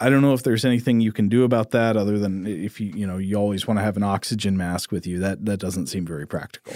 [0.00, 2.92] I don't know if there's anything you can do about that other than if you
[2.94, 5.18] you know you always want to have an oxygen mask with you.
[5.18, 6.74] That that doesn't seem very practical.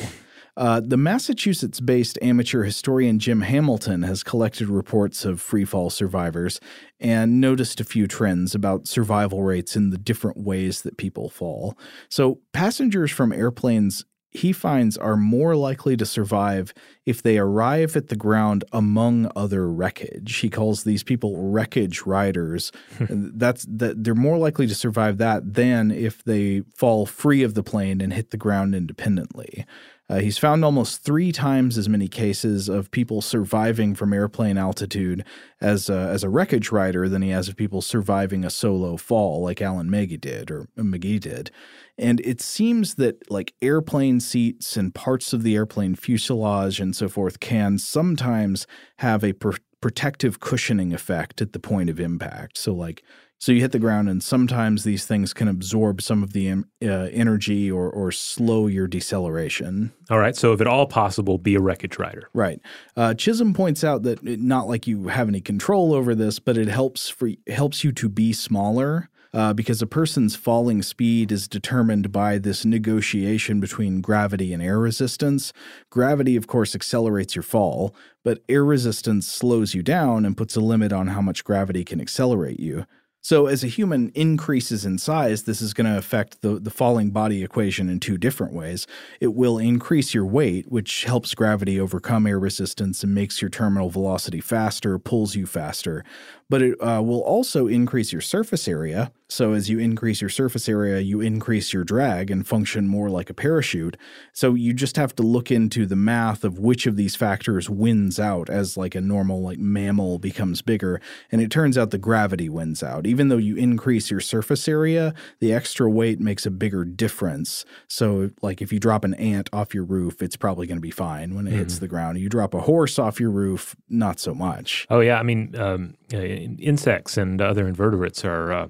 [0.56, 6.60] Uh, the Massachusetts based amateur historian Jim Hamilton has collected reports of freefall survivors
[7.00, 11.76] and noticed a few trends about survival rates in the different ways that people fall.
[12.10, 16.72] So, passengers from airplanes he finds are more likely to survive
[17.04, 20.36] if they arrive at the ground among other wreckage.
[20.36, 22.72] He calls these people wreckage riders.
[22.98, 27.62] That's that they're more likely to survive that than if they fall free of the
[27.62, 29.66] plane and hit the ground independently.
[30.08, 35.24] Uh, he's found almost three times as many cases of people surviving from airplane altitude
[35.60, 39.42] as a, as a wreckage rider than he has of people surviving a solo fall,
[39.42, 41.50] like Alan McGee did or McGee did.
[41.96, 47.08] And it seems that like airplane seats and parts of the airplane fuselage and so
[47.08, 48.66] forth can sometimes
[48.98, 52.58] have a pr- protective cushioning effect at the point of impact.
[52.58, 53.02] So like
[53.42, 56.62] so you hit the ground, and sometimes these things can absorb some of the uh,
[56.80, 59.92] energy or, or slow your deceleration.
[60.10, 60.36] All right.
[60.36, 62.28] So if at all possible, be a wreckage rider.
[62.32, 62.60] Right.
[62.96, 66.56] Uh, Chisholm points out that it, not like you have any control over this, but
[66.56, 69.08] it helps for helps you to be smaller.
[69.34, 74.78] Uh, because a person's falling speed is determined by this negotiation between gravity and air
[74.78, 75.54] resistance.
[75.88, 80.60] Gravity, of course, accelerates your fall, but air resistance slows you down and puts a
[80.60, 82.84] limit on how much gravity can accelerate you.
[83.24, 87.10] So, as a human increases in size, this is going to affect the, the falling
[87.10, 88.84] body equation in two different ways.
[89.20, 93.90] It will increase your weight, which helps gravity overcome air resistance and makes your terminal
[93.90, 96.04] velocity faster, pulls you faster.
[96.52, 99.10] But it uh, will also increase your surface area.
[99.30, 103.30] So, as you increase your surface area, you increase your drag and function more like
[103.30, 103.96] a parachute.
[104.34, 108.20] So, you just have to look into the math of which of these factors wins
[108.20, 111.00] out as like a normal like mammal becomes bigger.
[111.30, 113.06] And it turns out the gravity wins out.
[113.06, 117.64] Even though you increase your surface area, the extra weight makes a bigger difference.
[117.88, 120.90] So, like if you drop an ant off your roof, it's probably going to be
[120.90, 122.18] fine when it hits the ground.
[122.18, 124.86] You drop a horse off your roof, not so much.
[124.90, 128.68] Oh yeah, I mean, um, insects and other invertebrates are uh,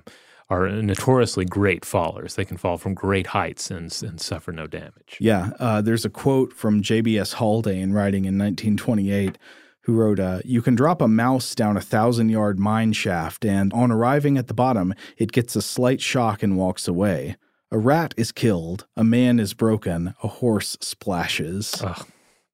[0.51, 2.35] are notoriously great fallers.
[2.35, 5.17] They can fall from great heights and and suffer no damage.
[5.21, 7.35] Yeah, uh, there's a quote from J.B.S.
[7.35, 9.39] Haldane writing in 1928
[9.83, 13.73] who wrote, uh, You can drop a mouse down a thousand yard mine shaft, and
[13.73, 17.37] on arriving at the bottom, it gets a slight shock and walks away.
[17.71, 21.83] A rat is killed, a man is broken, a horse splashes.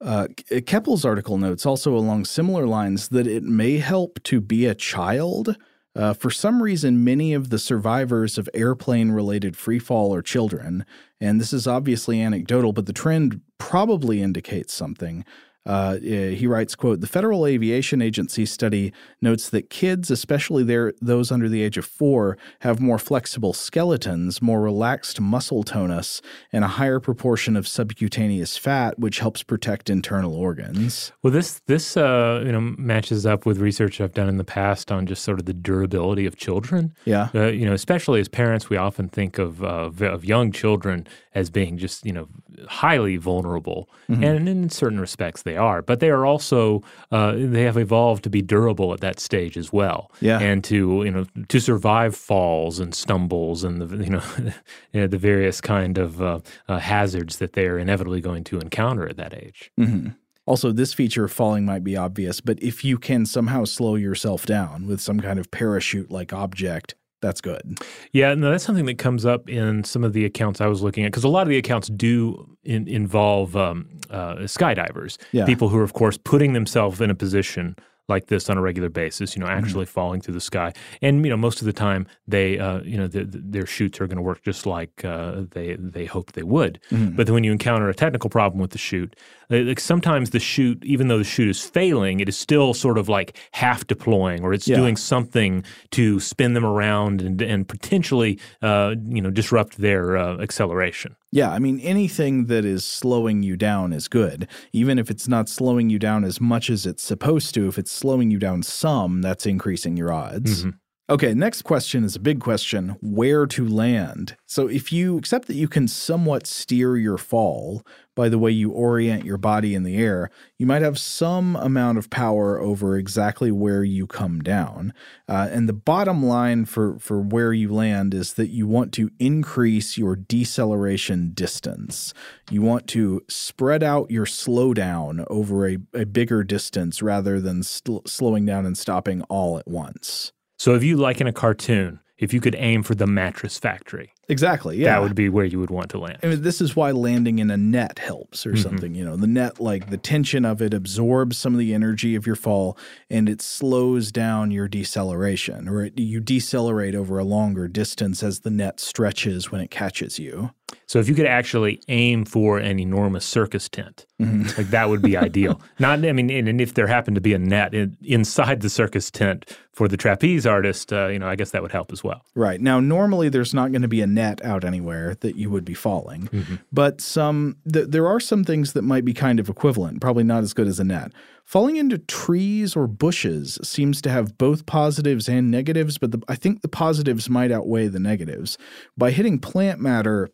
[0.01, 4.75] Uh, Koeppel's article notes also along similar lines that it may help to be a
[4.75, 5.57] child.
[5.95, 10.85] Uh, for some reason, many of the survivors of airplane related freefall are children,
[11.19, 15.25] and this is obviously anecdotal, but the trend probably indicates something.
[15.65, 21.31] Uh, he writes, "quote The Federal Aviation Agency study notes that kids, especially their, those
[21.31, 26.67] under the age of four, have more flexible skeletons, more relaxed muscle tonus, and a
[26.67, 32.51] higher proportion of subcutaneous fat, which helps protect internal organs." Well, this this uh, you
[32.51, 35.53] know matches up with research I've done in the past on just sort of the
[35.53, 36.93] durability of children.
[37.05, 37.29] Yeah.
[37.35, 41.05] Uh, you know, especially as parents, we often think of uh, of young children
[41.35, 42.27] as being just you know
[42.67, 45.81] highly vulnerable, and in certain respects they are.
[45.81, 46.81] But they are also
[47.11, 50.11] uh, they have evolved to be durable at that stage as well.
[50.21, 50.39] Yeah.
[50.39, 50.75] and to
[51.05, 54.23] you know to survive falls and stumbles and the you know,
[54.93, 58.59] you know, the various kind of uh, uh, hazards that they are inevitably going to
[58.59, 59.71] encounter at that age.
[59.77, 60.09] hmm
[60.45, 64.45] Also, this feature of falling might be obvious, but if you can somehow slow yourself
[64.45, 67.79] down with some kind of parachute like object, that's good.
[68.13, 71.03] Yeah, no, that's something that comes up in some of the accounts I was looking
[71.05, 75.45] at because a lot of the accounts do in, involve um, uh, skydivers, Yeah.
[75.45, 77.75] people who are, of course, putting themselves in a position
[78.07, 79.35] like this on a regular basis.
[79.35, 82.57] You know, actually falling through the sky, and you know, most of the time they,
[82.57, 85.75] uh, you know, the, the- their chutes are going to work just like uh, they
[85.77, 86.79] they hope they would.
[86.89, 90.39] But then when you encounter a technical problem with the chute, uh, like sometimes the
[90.39, 94.43] chute, even though the chute is failing, it is still sort of like half deploying,
[94.43, 94.75] or it's Yeah.
[94.77, 100.37] doing something to spin them around and, and potentially, uh, you know, disrupt their uh,
[100.37, 101.15] acceleration.
[101.31, 104.47] Yeah, I mean, anything that is slowing you down is good.
[104.73, 107.91] Even if it's not slowing you down as much as it's supposed to, if it's
[107.91, 110.65] slowing you down some, that's increasing your odds.
[111.09, 114.35] Okay, next question is a big question where to land.
[114.45, 117.83] So, if you accept that you can somewhat steer your fall
[118.19, 121.97] by the way you orient your body in the air, you might have some amount
[121.97, 124.93] of power over exactly where you come down.
[125.29, 129.09] Uh, and the bottom line for, for where you land is that you want to
[129.19, 132.13] increase your deceleration distance.
[132.51, 137.99] You want to spread out your slowdown over a, a bigger distance rather than sl-
[138.05, 140.33] slowing down and stopping all at once.
[140.57, 144.11] So if you like in a cartoon, if you could aim for the mattress factory,
[144.29, 144.77] Exactly.
[144.77, 144.93] Yeah.
[144.93, 146.19] that would be where you would want to land.
[146.23, 148.93] I mean, this is why landing in a net helps or something.
[148.93, 152.27] You know, the net, like the tension of it absorbs some of the energy of
[152.27, 152.77] your fall
[153.09, 158.41] and it slows down your deceleration, or it, you decelerate over a longer distance as
[158.41, 160.51] the net stretches when it catches you.
[160.85, 165.17] So if you could actually aim for an enormous circus tent, like that would be
[165.17, 165.59] ideal.
[165.79, 168.69] Not, I mean, and, and if there happened to be a net in, inside the
[168.69, 172.03] circus tent for the trapeze artist, uh, you know, I guess that would help as
[172.03, 172.21] well.
[172.35, 172.59] Right.
[172.61, 175.73] Now, normally there's not going to be a net out anywhere that you would be
[175.73, 176.55] falling, mm-hmm.
[176.71, 180.43] but some th- there are some things that might be kind of equivalent, probably not
[180.43, 181.11] as good as a net.
[181.45, 186.35] Falling into trees or bushes seems to have both positives and negatives, but the, I
[186.35, 188.57] think the positives might outweigh the negatives.
[188.95, 190.29] By hitting plant matter,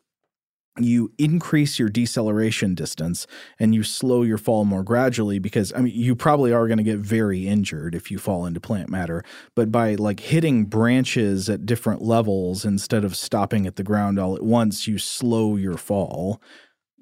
[0.78, 3.28] you increase your deceleration distance
[3.60, 6.84] and you slow your fall more gradually because I mean you probably are going to
[6.84, 9.24] get very injured if you fall into plant matter
[9.56, 14.36] but by like hitting branches at different levels instead of stopping at the ground all
[14.36, 16.42] at once you slow your fall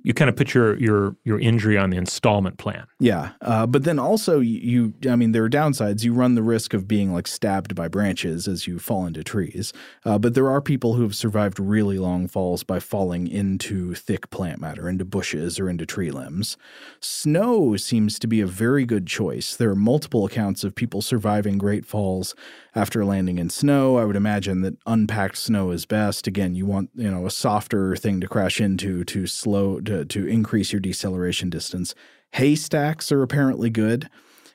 [0.04, 2.86] You kind of put your your your injury on the installment plan.
[3.00, 6.04] yeah uh, but then also you I mean there are downsides.
[6.04, 9.72] You run the risk of being like stabbed by branches as you fall into trees
[10.06, 14.30] uh, but there are people who have survived really long falls by falling into thick
[14.30, 16.58] plant matter into bushes or into tree limbs.
[17.00, 19.56] Snow seems to be a very good choice.
[19.56, 22.36] There are multiple accounts of people surviving great falls
[22.76, 26.28] after landing in snow i would imagine that unpacked snow is best.
[26.28, 30.28] Again you want you know a softer thing to crash into to slow to, to
[30.28, 31.94] increase your deceleration distance.
[32.34, 34.10] Haystacks are apparently good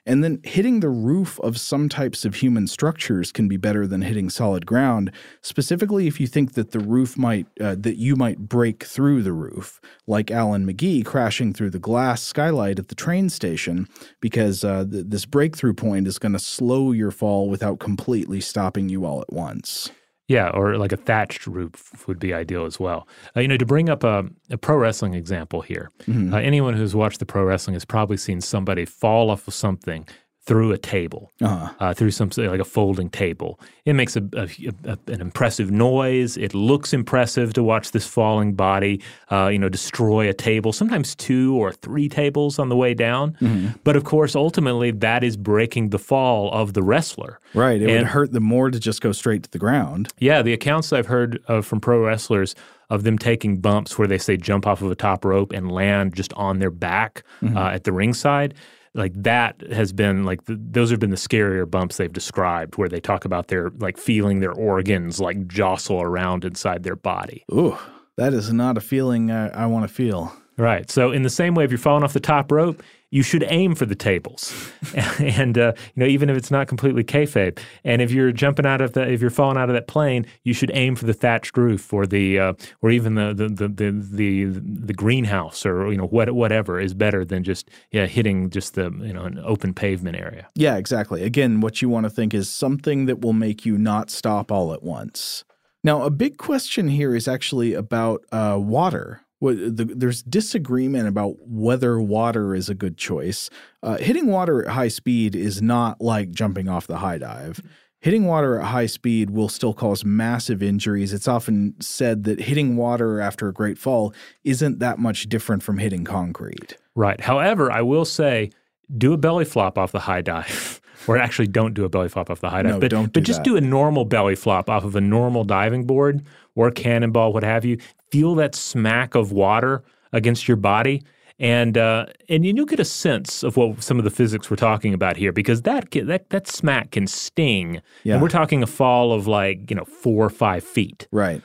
[0.09, 4.01] And then hitting the roof of some types of human structures can be better than
[4.01, 8.39] hitting solid ground, specifically if you think that the roof might, uh, that you might
[8.39, 13.29] break through the roof, like Alan McGee crashing through the glass skylight at the train
[13.29, 13.87] station,
[14.23, 18.89] because uh, th- this breakthrough point is going to slow your fall without completely stopping
[18.89, 19.91] you all at once.
[20.29, 23.09] Yeah, or like a thatched roof would be ideal as well.
[23.35, 26.35] Uh, you know, to bring up a, a pro wrestling example here, Mm-hmm.
[26.35, 30.07] uh, anyone who's watched the pro wrestling has probably seen somebody fall off of something
[30.49, 31.69] through a table, Uh-huh.
[31.79, 33.61] uh, through some like a folding table.
[33.85, 34.49] It makes a, a-
[34.93, 36.37] a- an impressive noise.
[36.39, 38.95] It looks impressive to watch this falling body,
[39.31, 40.73] uh, you know, destroy a table.
[40.73, 43.33] Sometimes two or three tables on the way down.
[43.43, 43.69] Mm-hmm.
[43.85, 47.41] But of course, ultimately, that is breaking the fall of the wrestler.
[47.55, 47.81] Right.
[47.83, 50.09] It would hurt them more to just go straight to the ground.
[50.19, 52.55] yeah, the accounts I've heard uh, from pro wrestlers
[52.91, 56.15] of them taking bumps where they say jump off of a top rope and land
[56.17, 57.23] just on their back
[57.55, 58.55] uh, at the ringside,
[58.99, 62.89] like that has been like the, those have been the scarier bumps they've described, where
[62.89, 67.45] they talk about their like feeling their organs like jostle around inside their body.
[67.53, 67.79] Ooh,
[68.17, 70.35] that is not a feeling I, I want to feel.
[70.59, 70.91] Right.
[70.91, 73.75] So in the same way, if you're falling off the top rope, you should aim
[73.75, 74.71] for the tables,
[75.19, 77.59] and uh, you know even if it's not completely kayfabe.
[77.85, 80.53] And if you're jumping out of the, if you're falling out of that plane, you
[80.53, 82.53] should aim for the thatched roof or the, uh,
[82.83, 86.95] or even the the, the the the the greenhouse or you know what whatever is
[86.95, 90.49] better than just yeah hitting just the you know an open pavement area.
[90.55, 91.23] Yeah, exactly.
[91.23, 94.73] Again, what you want to think is something that will make you not stop all
[94.73, 95.45] at once.
[95.85, 99.23] Now, a big question here is actually about uh, water.
[99.41, 103.51] The, there's disagreement about whether water is a good choice.
[103.83, 107.61] Uh, hitting water at high speed is not like jumping off the high dive.
[108.01, 111.13] Hitting water at high speed will still cause massive injuries.
[111.13, 114.15] It's often said that hitting water after a great fall
[114.45, 116.77] isn't that much different from hitting concrete.
[116.95, 117.21] Right.
[117.21, 118.51] However, I will say,
[118.97, 120.81] do a belly flop off the high dive.
[121.07, 122.73] Or actually, don't do a belly flop off the high dive.
[122.73, 123.45] No, but don't but do just that.
[123.45, 126.27] do a normal belly flop off of a normal diving board
[126.59, 127.79] or cannonball, what have you.
[128.11, 131.03] Feel that smack of water against your body,
[131.39, 134.93] and uh, and you'll get a sense of what some of the physics we're talking
[134.93, 137.81] about here, because that that that smack can sting.
[138.03, 138.15] Yeah.
[138.15, 141.07] And we're talking a fall of like you know four or five feet.
[141.13, 141.43] Right.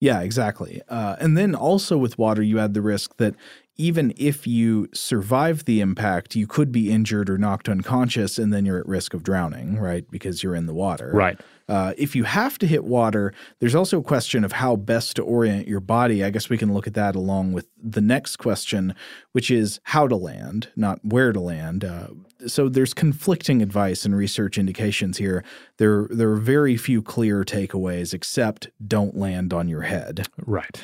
[0.00, 0.82] Yeah, exactly.
[0.88, 3.34] Uh, and then also with water, you add the risk that
[3.76, 8.64] even if you survive the impact, you could be injured or knocked unconscious, and then
[8.64, 10.08] you're at risk of drowning, right?
[10.10, 11.10] Because you're in the water.
[11.12, 11.40] Right.
[11.66, 15.22] Uh, if you have to hit water, there's also a question of how best to
[15.22, 16.22] orient your body.
[16.22, 18.94] I guess we can look at that along with the next question,
[19.32, 21.84] which is how to land, not where to land.
[21.84, 22.08] Uh,
[22.46, 25.42] so there's conflicting advice and research indications here.
[25.78, 30.82] There, there are very few clear takeaways, except don't land on your head Right.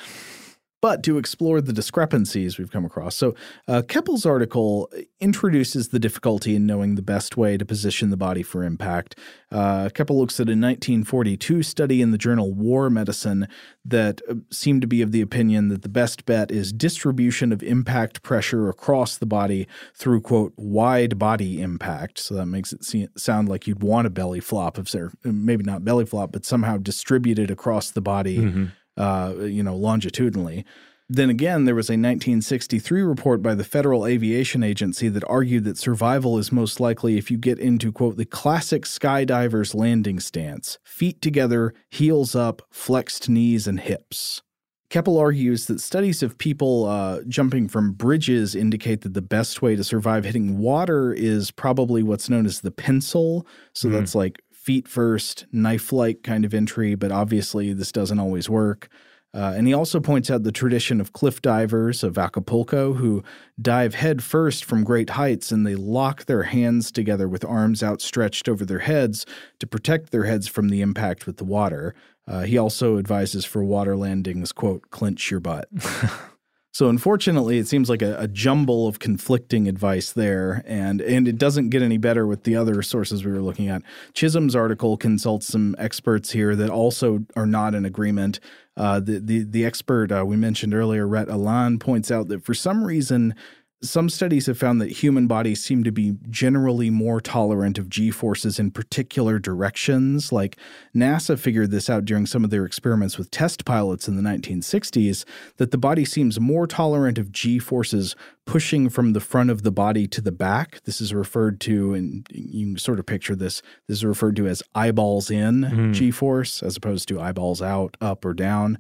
[0.83, 3.15] But to explore the discrepancies we've come across.
[3.15, 3.35] So,
[3.69, 8.43] uh, Koeppel's article introduces the difficulty in knowing the best way to position the body
[8.43, 9.17] for impact.
[9.53, 13.49] Uh, Keppel looks at a 1942 study in the journal War Medicine
[13.85, 17.63] that uh, seemed to be of the opinion that the best bet is distribution of
[17.63, 22.19] impact pressure across the body through, quote, wide body impact.
[22.19, 25.65] So that makes it see, sound like you'd want a belly flop, if there, maybe
[25.65, 28.71] not belly flop, but somehow distributed across the body
[29.01, 30.65] uh, you know, longitudinally.
[31.09, 35.79] Then again, there was a 1963 report by the Federal Aviation Agency that argued that
[35.79, 41.21] survival is most likely if you get into, quote, the classic skydiver's landing stance feet
[41.21, 44.43] together, heels up, flexed knees and hips.
[44.91, 49.77] Koeppel argues that studies of people uh, jumping from bridges indicate that the best way
[49.77, 53.47] to survive hitting water is probably what's known as the pencil.
[53.73, 58.49] So that's like feet first, knife like kind of entry, but obviously this doesn't always
[58.49, 58.89] work.
[59.33, 63.23] Uh, and he also points out the tradition of cliff divers of Acapulco who
[63.63, 68.49] dive head first from great heights and they lock their hands together with arms outstretched
[68.49, 69.25] over their heads
[69.61, 71.95] to protect their heads from the impact with the water.
[72.27, 75.69] Uh, he also advises for water landings, quote, clench your butt.
[76.73, 81.37] So unfortunately, it seems like a, a jumble of conflicting advice there, and and it
[81.37, 83.83] doesn't get any better with the other sources we were looking at.
[84.15, 88.39] Chisholm's article consults some experts here that also are not in agreement.
[88.77, 92.55] Uh, the the the expert uh, we mentioned earlier, Rhett Allain, points out that for
[92.55, 93.35] some reason.
[93.83, 98.11] Some studies have found that human bodies seem to be generally more tolerant of g
[98.11, 100.33] forces in particular directions.
[100.33, 100.59] Like
[100.95, 105.25] NASA figured this out during some of their experiments with test pilots in the 1960s,
[105.57, 108.15] that the body seems more tolerant of g forces
[108.51, 110.83] pushing from the front of the body to the back.
[110.83, 114.49] This is referred to, and you can sort of picture this, this is referred to
[114.49, 115.93] as eyeballs in mm.
[115.95, 118.79] g force as opposed to eyeballs out, up, or down.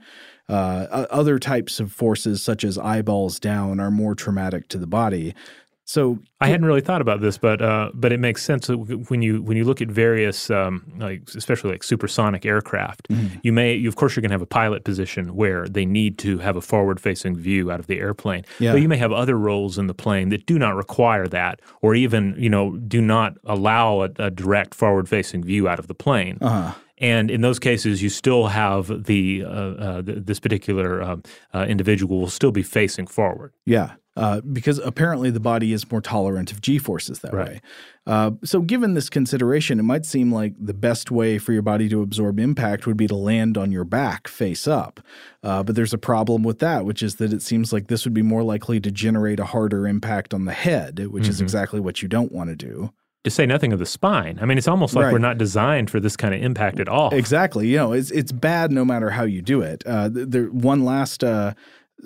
[0.51, 5.35] Uh, other types of forces, such as eyeballs down, are more traumatic to the body.
[5.91, 9.43] So I hadn't really thought about this, but uh, but it makes sense when you
[9.43, 13.39] when you look at various um, like especially like supersonic aircraft, mm-hmm.
[13.43, 16.17] you may you, of course you're going to have a pilot position where they need
[16.19, 18.45] to have a forward facing view out of the airplane.
[18.61, 18.71] Yeah.
[18.71, 21.97] But you may have other roles in the plane that do not require that, or
[21.97, 25.95] even you know do not allow a, a direct forward facing view out of the
[25.95, 26.39] plane.
[26.41, 26.73] Uh-huh.
[27.01, 31.17] And in those cases, you still have the, uh, uh, this particular uh,
[31.55, 33.55] uh, individual will still be facing forward.
[33.65, 37.49] Yeah, uh, because apparently the body is more tolerant of g forces that right.
[37.49, 37.61] way.
[38.07, 41.89] Uh, so, given this consideration, it might seem like the best way for your body
[41.89, 45.01] to absorb impact would be to land on your back face up.
[45.43, 48.23] but there's a problem with that, which is that it seems like this would be
[48.23, 51.31] more likely to generate a harder impact on the head, which mm-hmm.
[51.31, 52.93] is exactly what you don't want to do
[53.25, 54.39] to say nothing of the spine.
[54.41, 55.13] I mean, it's almost like right.
[55.13, 57.15] we're not designed for this kind of impact at all.
[57.15, 57.69] Exactly.
[57.69, 59.83] You know, it's it's bad no matter how you do it.
[59.87, 61.53] Uh, there, one last uh,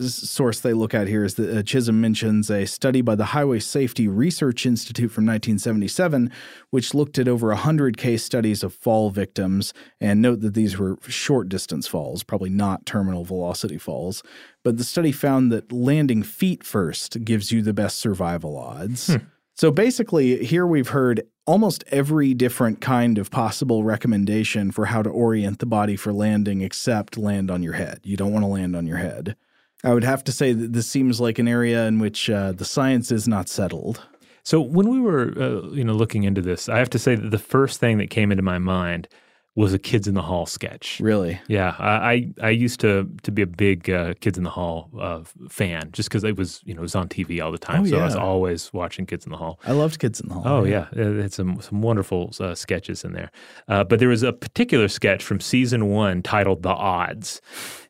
[0.01, 3.61] source they look at here is that uh, Chisholm mentions a study by the Highway
[3.61, 6.33] Safety Research Institute from 1977,
[6.71, 9.73] which looked at over 100 case studies of fall victims.
[10.01, 14.23] And note that these were short distance falls, probably not terminal velocity falls.
[14.63, 19.09] But the study found that landing feet first gives you the best survival odds.
[19.09, 19.17] Hmm.
[19.55, 25.11] So basically, here we've heard almost every different kind of possible recommendation for how to
[25.11, 28.01] orient the body for landing except land on your head.
[28.03, 29.37] You don't want to land on your head.
[29.85, 32.65] I would have to say that this seems like an area in which uh, the
[32.65, 34.03] science is not settled.
[34.43, 37.31] So when we were, uh, you know, looking into this, I have to say that
[37.31, 39.09] the first thing that came into my mind
[39.57, 40.99] was a Kids in the Hall sketch.
[41.01, 41.41] Really?
[41.47, 45.21] Yeah, I I used to to be a big uh, Kids in the Hall uh,
[45.49, 47.87] fan just because it was you know it was on TV all the time, oh,
[47.87, 48.03] so yeah.
[48.03, 49.61] I was always watching Kids in the Hall.
[49.65, 50.43] I loved Kids in the Hall.
[50.45, 51.03] Oh yeah, yeah.
[51.03, 53.31] it had some some wonderful uh, sketches in there.
[53.69, 57.41] Uh, but there was a particular sketch from season one titled "The Odds."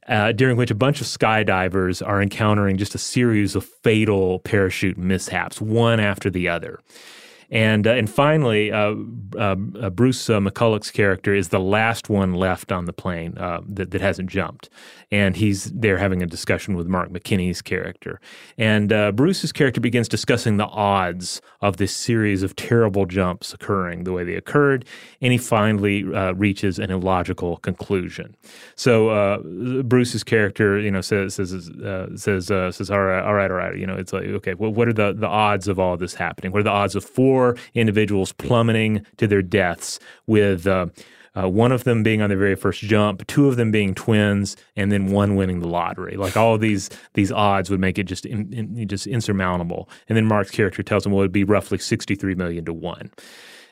[0.07, 4.99] Uh, during which a bunch of skydivers are encountering just a series of fatal parachute
[4.99, 6.79] mishaps, one after the other.
[7.51, 8.95] And uh, and finally, uh,
[9.37, 13.61] uh, uh Bruce uh, McCulloch's character is the last one left on the plane uh,
[13.67, 14.69] that, that hasn't jumped,
[15.15, 18.21] and he's there having a discussion with Mark McKinney's character.
[18.59, 24.05] And uh, Bruce's character begins discussing the odds of this series of terrible jumps occurring
[24.05, 24.85] the way they occurred,
[25.21, 28.37] and he finally uh, reaches an illogical conclusion.
[28.77, 29.39] So uh,
[29.83, 31.51] Bruce's character, you know, says says
[32.17, 33.77] says says all right, all right, all right.
[33.77, 36.53] You know, it's like okay, well, what are the the odds of all this happening?
[36.53, 40.67] What are the odds of four four individuals plummeting to their deaths, with
[41.37, 44.57] uh, one of them being on their very first jump, two of them being twins,
[44.77, 46.17] and then one winning the lottery.
[46.17, 49.89] Like all these these odds would make it just in, in, just insurmountable.
[50.09, 52.73] And then Mark's character tells him, well, it would be roughly sixty three million to
[52.73, 53.11] one.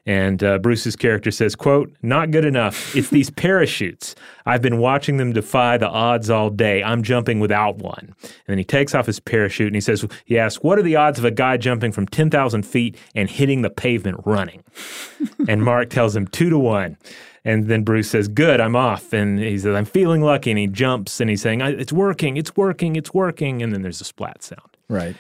[0.05, 2.95] And uh, Bruce's character says, quote, not good enough.
[2.97, 4.17] It's these parachutes.
[4.47, 6.83] I've been watching them defy the odds all day.
[6.83, 8.13] I'm jumping without one.
[8.23, 10.97] And then he takes off his parachute and he says, he asks, what are the
[10.97, 14.65] odds of a guy jumping from 10,000 feet and hitting the pavement running?
[15.49, 16.97] and Mark tells him two to one.
[17.45, 19.13] And then Bruce says, Good, I'm off.
[19.13, 20.51] And he says, I'm feeling lucky.
[20.51, 23.63] And he jumps and he's saying, It's working, it's working, it's working.
[23.63, 24.77] And then there's a splat sound.
[24.89, 25.17] Right.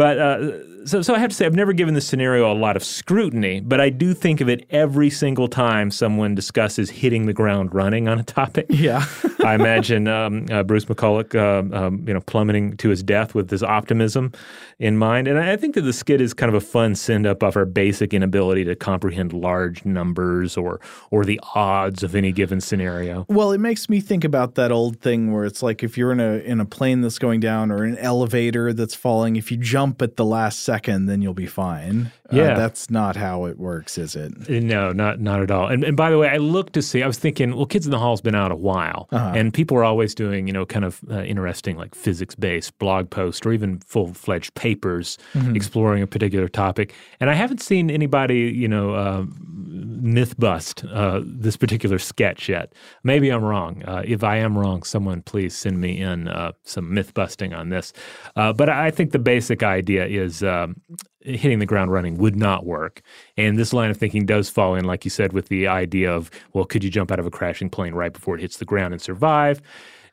[0.00, 2.76] But uh, so, so I have to say, I've never given this scenario a lot
[2.76, 7.32] of scrutiny, but I do think of it every single time someone discusses hitting the
[7.32, 8.66] ground running on a topic.
[8.80, 9.04] Yeah,
[9.44, 13.50] I imagine um, uh, Bruce McCulloch, uh, um, you know, plummeting to his death with
[13.50, 14.32] this optimism
[14.78, 17.42] in mind, and I think that the skit is kind of a fun send up
[17.42, 20.80] of our basic inability to comprehend large numbers or
[21.10, 23.26] or the odds of any given scenario.
[23.28, 26.20] Well, it makes me think about that old thing where it's like if you're in
[26.20, 29.89] a in a plane that's going down or an elevator that's falling, if you jump
[29.90, 32.12] jump at the last second, then you'll be fine.
[32.32, 34.32] Uh, yeah, uh, that's not how it works, is it?
[34.48, 35.66] Uh, no, not not at all.
[35.66, 37.02] And, and by the way, I looked to see.
[37.02, 39.32] I was thinking, well, Kids in the Hall's been out a while, uh-huh.
[39.34, 43.10] and people are always doing, you know, kind of uh, interesting like physics based blog
[43.10, 45.56] posts or even full fledged papers mm-hmm.
[45.56, 46.94] exploring a particular topic.
[47.18, 49.24] And I haven't seen anybody, you know, uh,
[49.56, 52.72] myth bust uh, this particular sketch yet.
[53.02, 53.82] Maybe I'm wrong.
[54.04, 56.30] if I am wrong, someone please send me in
[56.62, 57.92] some myth busting on this.
[58.34, 60.80] but I think the basic idea is um,
[61.20, 63.02] hitting the ground running would not work.
[63.36, 66.30] And this line of thinking does fall in, like you said, with the idea of,
[66.52, 68.92] well, could you jump out of a crashing plane right before it hits the ground
[68.92, 69.60] and survive?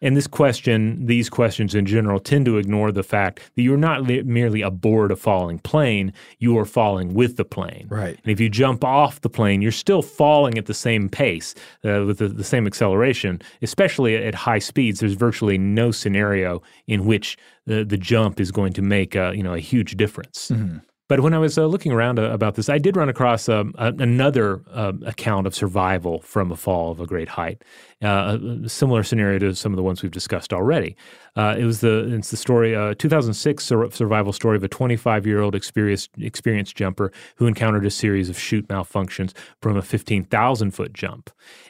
[0.01, 4.03] And this question, these questions in general, tend to ignore the fact that you're not
[4.03, 7.87] li- merely aboard a falling plane, you are falling with the plane.
[7.89, 8.17] Right.
[8.23, 12.03] And if you jump off the plane, you're still falling at the same pace, uh,
[12.05, 14.99] with the, the, same acceleration, especially at high speeds.
[14.99, 19.43] There's virtually no scenario in which the, the jump is going to make a, you
[19.43, 20.49] know, a huge difference.
[20.49, 20.77] Mm-hmm.
[21.07, 23.73] But when I was uh, looking around uh, about this, I did run across um,
[23.77, 27.63] a, another uh, account of survival from a fall of a great height,
[28.03, 30.97] uh, a similar scenario to some of the ones we've discussed already.
[31.35, 35.25] Uh, it was the it's the story, uh, 2006 sur- survival story of a 25
[35.25, 40.71] year old experienced experienced jumper who encountered a series of chute malfunctions from a 15,000
[40.71, 41.29] foot jump.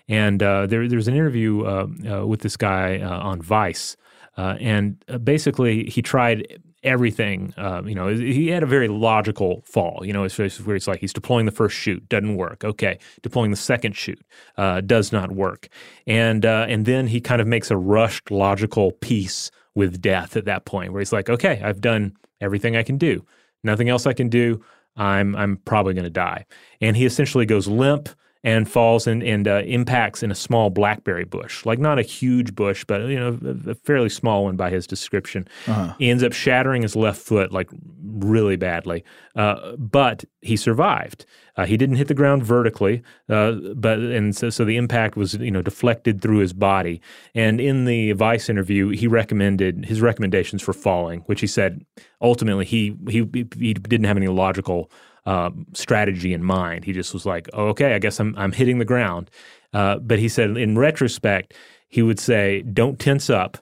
[0.10, 1.58] And there, there's an interview
[2.26, 3.98] with this guy on Vice.
[4.38, 7.54] Uh, and uh, basically, he tried everything.
[7.58, 10.02] Uh, you know, he had a very logical fall.
[10.04, 12.64] You know, it's where it's like he's deploying the first chute, doesn't work.
[12.64, 14.22] Okay, deploying the second chute
[14.58, 15.70] uh, does not work,
[16.06, 20.46] and uh, and then he kind of makes a rushed logical peace with death at
[20.46, 23.26] that point, where he's like, okay, I've done everything I can do,
[23.64, 24.64] nothing else I can do.
[24.96, 26.46] I'm I'm probably going to die,
[26.82, 28.10] and he essentially goes limp
[28.44, 32.56] and falls and, and uh, impacts in a small blackberry bush, like not a huge
[32.56, 35.48] bush, but you know a, a fairly small one by his description.
[35.68, 35.94] Uh-huh.
[36.00, 37.70] He ends up shattering his left foot like
[38.04, 39.04] really badly,
[39.36, 41.26] uh, but he survived.
[41.58, 45.34] Uh, he didn't hit the ground vertically, uh, but and so, so the impact was
[45.36, 47.02] you know deflected through his body.
[47.34, 51.84] And in the Vice interview, he recommended his recommendations for falling, which he said
[52.22, 53.28] ultimately he he
[53.58, 54.92] he didn't have any logical
[55.28, 56.86] uh, strategy in mind.
[56.86, 59.30] He just was like, oh, okay, I guess I'm, I'm hitting the ground.
[59.74, 61.54] Uh, but he said, in retrospect,
[61.90, 63.58] he would say, don't tense up.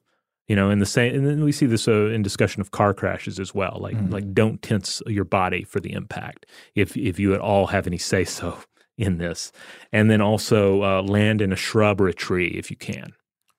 [0.47, 2.93] You know, in the same, and then we see this uh, in discussion of car
[2.93, 3.79] crashes as well.
[3.81, 4.11] Like, mm.
[4.11, 6.45] like don't tense your body for the impact
[6.75, 8.59] if if you at all have any say so
[8.95, 9.51] in this,
[9.91, 13.13] and then also uh, land in a shrub or a tree if you can,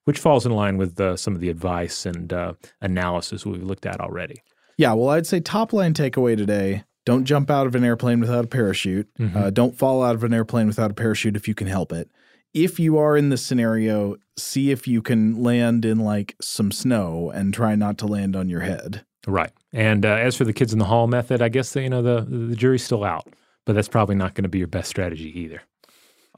[0.05, 3.85] which falls in line with uh, some of the advice and uh, analysis we've looked
[3.85, 4.41] at already.
[4.79, 8.45] Yeah, well, I'd say top line takeaway today don't jump out of an airplane without
[8.45, 9.09] a parachute.
[9.19, 9.37] Mm-hmm.
[9.37, 12.11] Uh, don't fall out of an airplane without a parachute if you can help it.
[12.53, 17.31] If you are in this scenario, see if you can land in like some snow
[17.31, 19.05] and try not to land on your head.
[19.27, 19.53] Right.
[19.73, 22.27] And uh, as for the kids in the hall method, I guess you know the
[22.29, 23.27] the jury's still out,
[23.65, 25.63] but that's probably not going to be your best strategy either.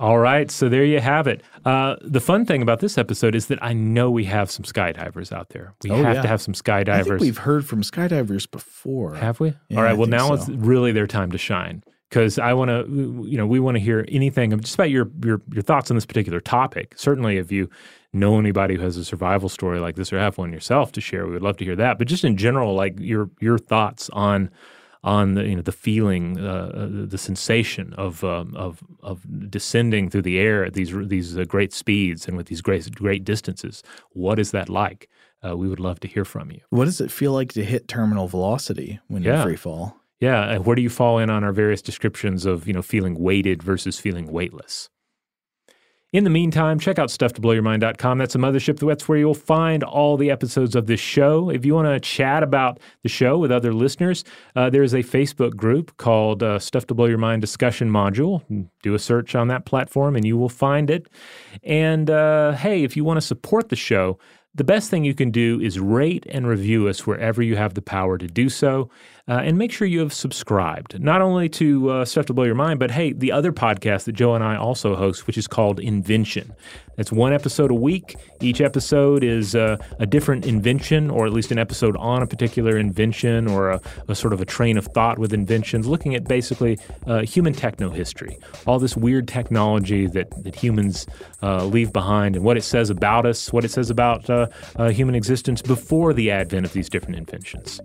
[0.00, 1.42] All right, so there you have it.
[1.64, 5.32] Uh, the fun thing about this episode is that I know we have some skydivers
[5.32, 5.74] out there.
[5.82, 6.22] We oh, have yeah.
[6.22, 6.88] to have some skydivers.
[6.88, 9.16] I think we've heard from skydivers before.
[9.16, 9.54] Have we?
[9.68, 9.96] Yeah, All right.
[9.96, 10.34] well, now so.
[10.34, 13.80] it's really their time to shine because I want to, you know, we want to
[13.80, 16.94] hear anything just about your, your your thoughts on this particular topic.
[16.96, 17.68] Certainly, if you
[18.12, 21.26] know anybody who has a survival story like this or have one yourself to share,
[21.26, 21.98] we would love to hear that.
[21.98, 24.50] But just in general, like your your thoughts on
[25.04, 30.10] on the you know the feeling, uh, uh, the sensation of um, of of descending
[30.10, 33.82] through the air at these these uh, great speeds and with these great great distances.
[34.10, 35.08] What is that like?
[35.46, 36.60] Uh, we would love to hear from you.
[36.70, 39.38] What does it feel like to hit terminal velocity when yeah.
[39.38, 39.96] you free fall?
[40.20, 43.62] Yeah, where do you fall in on our various descriptions of you know feeling weighted
[43.62, 44.90] versus feeling weightless?
[46.10, 48.16] In the meantime, check out stufftoblowyourmind.com.
[48.16, 48.78] That's a mothership.
[48.78, 51.50] That's where you'll find all the episodes of this show.
[51.50, 54.24] If you want to chat about the show with other listeners,
[54.56, 58.42] uh, there is a Facebook group called uh, Stuff to Blow Your Mind Discussion Module.
[58.82, 61.08] Do a search on that platform and you will find it.
[61.62, 64.18] And uh, hey, if you want to support the show,
[64.54, 67.82] the best thing you can do is rate and review us wherever you have the
[67.82, 68.90] power to do so.
[69.28, 72.54] Uh, and make sure you have subscribed, not only to uh, Stuff to Blow Your
[72.54, 75.80] Mind, but hey, the other podcast that Joe and I also host, which is called
[75.80, 76.54] Invention.
[76.96, 78.16] It's one episode a week.
[78.40, 82.76] Each episode is uh, a different invention, or at least an episode on a particular
[82.76, 86.76] invention or a, a sort of a train of thought with inventions, looking at basically
[87.06, 91.06] uh, human techno history, all this weird technology that, that humans
[91.42, 94.26] uh, leave behind, and what it says about us, what it says about
[94.90, 97.80] human existence before the advent of these different inventions.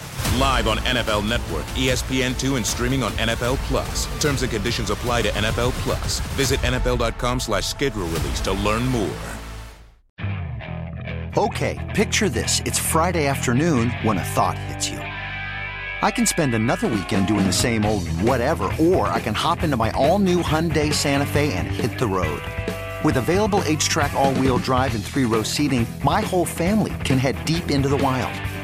[0.39, 4.07] Live on NFL Network, ESPN2, and streaming on NFL Plus.
[4.21, 6.19] Terms and conditions apply to NFL Plus.
[6.35, 9.09] Visit NFL.com slash schedule release to learn more.
[11.37, 12.61] Okay, picture this.
[12.65, 14.97] It's Friday afternoon when a thought hits you.
[14.97, 19.77] I can spend another weekend doing the same old whatever, or I can hop into
[19.77, 22.41] my all-new Hyundai Santa Fe and hit the road.
[23.03, 27.87] With available HTRAC all-wheel drive and three-row seating, my whole family can head deep into
[27.87, 28.33] the wild.